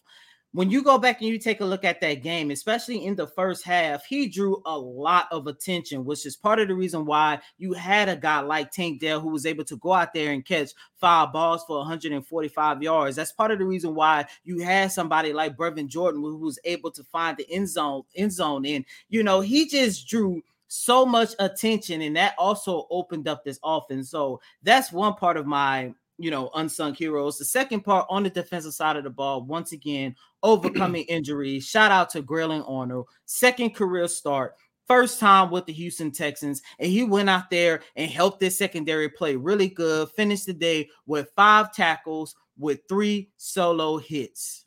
when 0.54 0.70
you 0.70 0.82
go 0.82 0.98
back 0.98 1.20
and 1.20 1.28
you 1.28 1.38
take 1.38 1.60
a 1.62 1.64
look 1.64 1.82
at 1.82 2.00
that 2.02 2.22
game, 2.22 2.50
especially 2.50 3.06
in 3.06 3.16
the 3.16 3.26
first 3.26 3.64
half, 3.64 4.04
he 4.04 4.28
drew 4.28 4.62
a 4.66 4.78
lot 4.78 5.26
of 5.32 5.46
attention, 5.46 6.04
which 6.04 6.26
is 6.26 6.36
part 6.36 6.58
of 6.58 6.68
the 6.68 6.74
reason 6.74 7.06
why 7.06 7.40
you 7.56 7.72
had 7.72 8.10
a 8.10 8.16
guy 8.16 8.40
like 8.40 8.70
Tank 8.70 9.00
Dell 9.00 9.18
who 9.18 9.30
was 9.30 9.46
able 9.46 9.64
to 9.64 9.76
go 9.78 9.94
out 9.94 10.12
there 10.12 10.32
and 10.32 10.44
catch 10.44 10.72
five 11.00 11.32
balls 11.32 11.64
for 11.66 11.78
145 11.78 12.82
yards. 12.82 13.16
That's 13.16 13.32
part 13.32 13.50
of 13.50 13.58
the 13.58 13.64
reason 13.64 13.94
why 13.94 14.26
you 14.44 14.58
had 14.58 14.92
somebody 14.92 15.32
like 15.32 15.56
Brevin 15.56 15.88
Jordan 15.88 16.20
who 16.20 16.36
was 16.36 16.58
able 16.64 16.90
to 16.90 17.04
find 17.04 17.36
the 17.36 17.50
end 17.50 17.68
zone, 17.68 18.02
end 18.14 18.32
zone, 18.32 18.66
and 18.66 18.84
you 19.08 19.22
know 19.22 19.40
he 19.40 19.66
just 19.66 20.06
drew 20.06 20.42
so 20.68 21.04
much 21.04 21.34
attention, 21.38 22.02
and 22.02 22.16
that 22.16 22.34
also 22.38 22.86
opened 22.90 23.28
up 23.28 23.44
this 23.44 23.58
offense. 23.62 24.10
So 24.10 24.40
that's 24.62 24.92
one 24.92 25.14
part 25.14 25.36
of 25.36 25.46
my 25.46 25.94
you 26.22 26.30
know, 26.30 26.50
unsung 26.54 26.94
heroes. 26.94 27.36
The 27.36 27.44
second 27.44 27.80
part 27.80 28.06
on 28.08 28.22
the 28.22 28.30
defensive 28.30 28.74
side 28.74 28.96
of 28.96 29.02
the 29.02 29.10
ball, 29.10 29.42
once 29.42 29.72
again, 29.72 30.14
overcoming 30.44 31.02
injuries. 31.08 31.66
Shout 31.66 31.90
out 31.90 32.10
to 32.10 32.22
Grayland 32.22 32.64
Arnold, 32.68 33.08
second 33.26 33.74
career 33.74 34.06
start, 34.06 34.54
first 34.86 35.18
time 35.18 35.50
with 35.50 35.66
the 35.66 35.72
Houston 35.72 36.12
Texans, 36.12 36.62
and 36.78 36.88
he 36.88 37.02
went 37.02 37.28
out 37.28 37.50
there 37.50 37.82
and 37.96 38.08
helped 38.08 38.38
this 38.38 38.56
secondary 38.56 39.08
play 39.08 39.34
really 39.34 39.68
good. 39.68 40.10
Finished 40.10 40.46
the 40.46 40.52
day 40.52 40.88
with 41.06 41.28
five 41.34 41.72
tackles 41.74 42.36
with 42.56 42.80
three 42.88 43.30
solo 43.36 43.98
hits. 43.98 44.64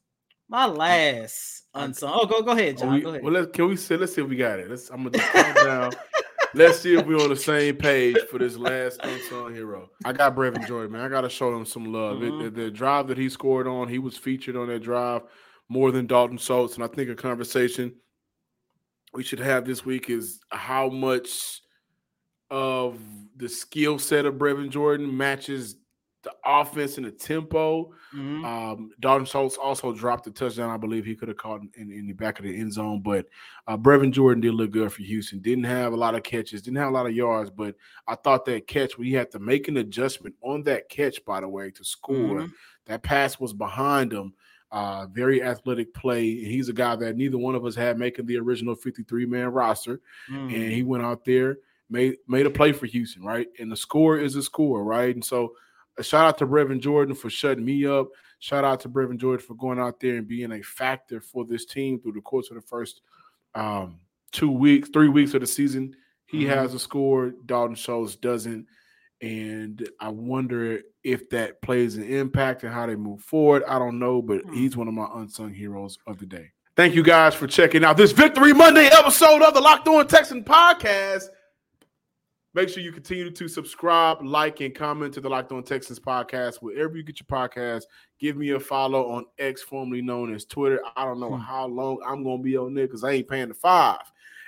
My 0.49 0.65
last 0.65 1.63
unsung. 1.73 2.11
Oh, 2.13 2.25
go 2.25 2.41
go 2.41 2.51
ahead, 2.51 2.75
oh, 2.77 2.81
John. 2.81 2.93
We, 2.95 3.01
go 3.01 3.09
ahead. 3.11 3.23
Well, 3.23 3.33
let's, 3.33 3.51
can 3.51 3.69
we 3.69 3.77
say? 3.77 3.95
Let's 3.95 4.13
see 4.13 4.21
if 4.21 4.27
we 4.27 4.35
got 4.35 4.59
it. 4.59 4.69
Let's. 4.69 4.89
I'm 4.89 4.97
gonna 4.97 5.11
just 5.17 5.31
calm 5.31 5.53
down. 5.65 5.91
Let's 6.55 6.79
see 6.79 6.95
if 6.97 7.05
we're 7.05 7.21
on 7.21 7.29
the 7.29 7.35
same 7.35 7.75
page 7.75 8.17
for 8.31 8.39
this 8.39 8.55
last 8.55 8.99
unsung 9.03 9.53
hero. 9.53 9.89
I 10.05 10.13
got 10.13 10.35
Brevin 10.35 10.65
Jordan, 10.67 10.93
man. 10.93 11.01
I 11.01 11.09
got 11.09 11.21
to 11.21 11.29
show 11.29 11.55
him 11.55 11.65
some 11.65 11.91
love. 11.91 12.19
Mhm. 12.19 12.47
It- 12.47 12.55
the, 12.55 12.61
the 12.63 12.71
drive 12.71 13.07
that 13.09 13.17
he 13.17 13.27
scored 13.29 13.67
on, 13.67 13.89
he 13.89 13.99
was 13.99 14.17
featured 14.17 14.55
on 14.55 14.67
that 14.67 14.79
drive 14.81 15.23
more 15.67 15.91
than 15.91 16.07
Dalton 16.07 16.37
Schultz. 16.37 16.75
And 16.75 16.83
I 16.83 16.87
think 16.87 17.09
a 17.09 17.15
conversation 17.15 17.93
we 19.13 19.23
should 19.23 19.39
have 19.39 19.65
this 19.65 19.85
week 19.85 20.09
is 20.09 20.39
how 20.49 20.89
much 20.89 21.61
of 22.49 22.99
the 23.35 23.49
skill 23.49 23.99
set 23.99 24.25
of 24.25 24.35
Brevin 24.35 24.69
Jordan 24.69 25.15
matches 25.15 25.75
the 26.25 26.33
offense 26.45 26.97
and 26.97 27.05
the 27.05 27.11
tempo. 27.11 27.93
Mhm. 28.13 28.43
Um, 28.43 28.91
Dalton 28.99 29.25
Schultz 29.25 29.55
also 29.55 29.93
dropped 29.93 30.27
a 30.27 30.31
touchdown. 30.31 30.69
I 30.69 30.75
believe 30.77 31.05
he 31.05 31.15
could 31.15 31.29
have 31.29 31.37
caught 31.37 31.61
in, 31.75 31.91
in 31.91 32.07
the 32.07 32.13
back 32.13 32.37
of 32.39 32.43
the 32.45 32.53
end 32.59 32.73
zone, 32.73 32.99
but 33.01 33.27
uh, 33.67 33.77
Brevin 33.77 34.11
Jordan 34.11 34.41
did 34.41 34.53
look 34.55 34.71
good 34.71 34.91
for 34.91 35.03
Houston. 35.03 35.39
Didn't 35.39 35.63
have 35.63 35.93
a 35.93 35.95
lot 35.97 36.15
of 36.15 36.23
catches, 36.23 36.61
didn't 36.61 36.77
have 36.77 36.89
a 36.89 36.93
lot 36.93 37.05
of 37.05 37.13
yards, 37.13 37.49
but 37.49 37.75
I 38.07 38.15
thought 38.15 38.43
that 38.45 38.67
catch, 38.67 38.97
we 38.97 39.11
had 39.13 39.31
to 39.31 39.39
make 39.39 39.67
an 39.69 39.77
adjustment 39.77 40.35
on 40.41 40.63
that 40.63 40.89
catch, 40.89 41.23
by 41.23 41.39
the 41.39 41.47
way, 41.47 41.71
to 41.71 41.83
score. 41.85 42.41
Mhm. 42.41 42.51
That 42.87 43.03
pass 43.03 43.39
was 43.39 43.53
behind 43.53 44.11
him. 44.11 44.33
Uh, 44.71 45.05
very 45.07 45.41
athletic 45.43 45.93
play. 45.93 46.23
He's 46.23 46.67
a 46.69 46.73
guy 46.73 46.95
that 46.97 47.15
neither 47.15 47.37
one 47.37 47.55
of 47.55 47.65
us 47.65 47.75
had 47.75 47.97
making 47.97 48.25
the 48.25 48.37
original 48.37 48.75
53 48.75 49.25
man 49.25 49.47
roster 49.49 50.01
Mhm. 50.29 50.53
and 50.53 50.71
he 50.73 50.83
went 50.83 51.03
out 51.03 51.23
there 51.23 51.59
made 51.87 52.17
made 52.27 52.47
a 52.47 52.49
play 52.49 52.71
for 52.71 52.87
Houston, 52.87 53.23
right? 53.23 53.47
And 53.59 53.71
the 53.71 53.75
score 53.75 54.17
is 54.17 54.35
a 54.35 54.41
score, 54.41 54.83
right? 54.83 55.13
And 55.13 55.23
so, 55.23 55.55
shout 56.01 56.25
out 56.27 56.37
to 56.39 56.47
Brevin 56.47 56.79
Jordan 56.81 57.15
for 57.15 57.29
shutting 57.29 57.63
me 57.65 57.85
up. 57.85 58.07
Shout 58.39 58.63
out 58.65 58.79
to 58.81 58.89
Brevin 58.89 59.17
Jordan 59.17 59.45
for 59.45 59.55
going 59.55 59.79
out 59.79 59.99
there 59.99 60.17
and 60.17 60.27
being 60.27 60.51
a 60.51 60.61
factor 60.61 61.21
for 61.21 61.45
this 61.45 61.65
team 61.65 61.99
through 61.99 62.11
the 62.13 62.21
course 62.21 62.49
of 62.51 62.55
the 62.55 62.61
first 62.61 63.01
um, 63.55 63.99
two 64.31 64.51
weeks, 64.51 64.89
three 64.89 65.07
weeks 65.07 65.33
of 65.33 65.41
the 65.41 65.47
season. 65.47 65.95
He 66.25 66.43
Mhm. 66.43 66.49
has 66.49 66.73
a 66.73 66.79
score. 66.79 67.31
Dalton 67.45 67.75
Schultz 67.75 68.15
doesn't, 68.17 68.67
and 69.21 69.87
I 69.99 70.09
wonder 70.09 70.81
if 71.03 71.29
that 71.29 71.61
plays 71.61 71.95
an 71.95 72.03
impact 72.03 72.63
and 72.63 72.73
how 72.73 72.85
they 72.85 72.95
move 72.95 73.21
forward. 73.21 73.63
I 73.67 73.79
don't 73.79 73.99
know, 73.99 74.21
but 74.21 74.41
Hmm. 74.43 74.53
he's 74.53 74.75
one 74.75 74.87
of 74.89 74.93
my 74.93 75.07
unsung 75.15 75.53
heroes 75.53 75.97
of 76.05 76.17
the 76.19 76.25
day. 76.25 76.51
Thank 76.75 76.93
you 76.95 77.03
guys 77.03 77.33
for 77.33 77.47
checking 77.47 77.85
out 77.85 77.95
this 77.95 78.11
Victory 78.11 78.51
Monday 78.53 78.87
episode 78.87 79.41
of 79.41 79.53
the 79.53 79.61
Locked 79.61 79.87
On 79.87 80.05
Texan 80.05 80.43
podcast. 80.43 81.23
Make 82.55 82.69
sure 82.69 82.81
you 82.81 82.93
continue 82.93 83.29
to 83.29 83.47
subscribe, 83.49 84.23
like, 84.23 84.61
and 84.61 84.73
comment 84.73 85.13
to 85.15 85.19
the 85.21 85.27
Locked 85.29 85.51
On 85.51 85.61
Texans 85.61 85.99
podcast 85.99 86.61
wherever 86.61 86.95
you 86.95 87.03
get 87.03 87.19
your 87.19 87.27
podcast. 87.27 87.83
Give 88.17 88.37
me 88.37 88.51
a 88.51 88.59
follow 88.61 89.09
on 89.11 89.25
X, 89.37 89.61
formerly 89.61 90.01
known 90.01 90.33
as 90.33 90.45
Twitter. 90.45 90.79
I 90.95 91.03
don't 91.03 91.19
know 91.19 91.35
Hmm. 91.35 91.41
how 91.41 91.67
long 91.67 91.99
I'm 92.05 92.23
gonna 92.23 92.41
be 92.41 92.55
on 92.55 92.73
there 92.73 92.87
because 92.87 93.03
I 93.03 93.11
ain't 93.11 93.27
paying 93.27 93.49
the 93.49 93.53
five. 93.55 93.99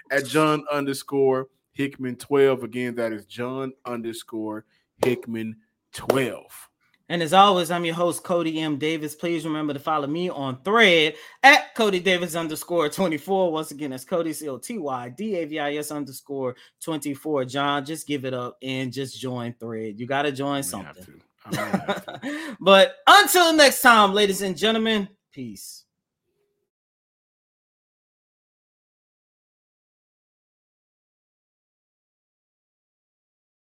At 0.09 0.25
John 0.25 0.63
underscore 0.71 1.49
Hickman 1.73 2.15
12. 2.15 2.63
Again, 2.63 2.95
that 2.95 3.11
is 3.11 3.25
John 3.25 3.73
underscore 3.85 4.63
Hickman 5.03 5.57
12. 5.91 6.69
And 7.09 7.23
as 7.23 7.31
always, 7.33 7.71
I'm 7.71 7.85
your 7.85 7.95
host, 7.95 8.23
Coty 8.23 8.57
M. 8.57 8.77
Davis. 8.77 9.15
Please 9.15 9.45
remember 9.45 9.73
to 9.73 9.79
follow 9.79 10.07
me 10.07 10.29
on 10.29 10.61
thread 10.63 11.15
at 11.41 11.73
Coty 11.73 12.03
Davis 12.03 12.35
underscore 12.35 12.89
24. 12.89 13.51
Once 13.51 13.71
again, 13.71 13.93
it's 13.93 14.03
Coty 14.03 14.35
C 14.35 14.49
O 14.49 14.57
T 14.57 14.77
Y 14.77 15.09
D 15.09 15.35
A 15.37 15.45
V 15.45 15.59
I 15.59 15.75
S 15.75 15.91
underscore 15.91 16.55
24. 16.81 17.45
John, 17.45 17.85
just 17.85 18.07
give 18.07 18.25
it 18.25 18.33
up 18.33 18.57
and 18.61 18.91
just 18.91 19.19
join 19.19 19.53
thread. 19.53 19.97
You 19.99 20.05
got 20.05 20.23
to 20.23 20.33
join 20.33 20.63
something. 20.63 21.03
to. 21.05 21.19
I 21.45 21.49
may 21.51 21.57
have 21.57 22.05
to. 22.05 22.55
but 22.59 22.97
until 23.07 23.53
next 23.53 23.81
time, 23.81 24.13
ladies 24.13 24.41
and 24.41 24.57
gentlemen, 24.57 25.07
peace. 25.31 25.85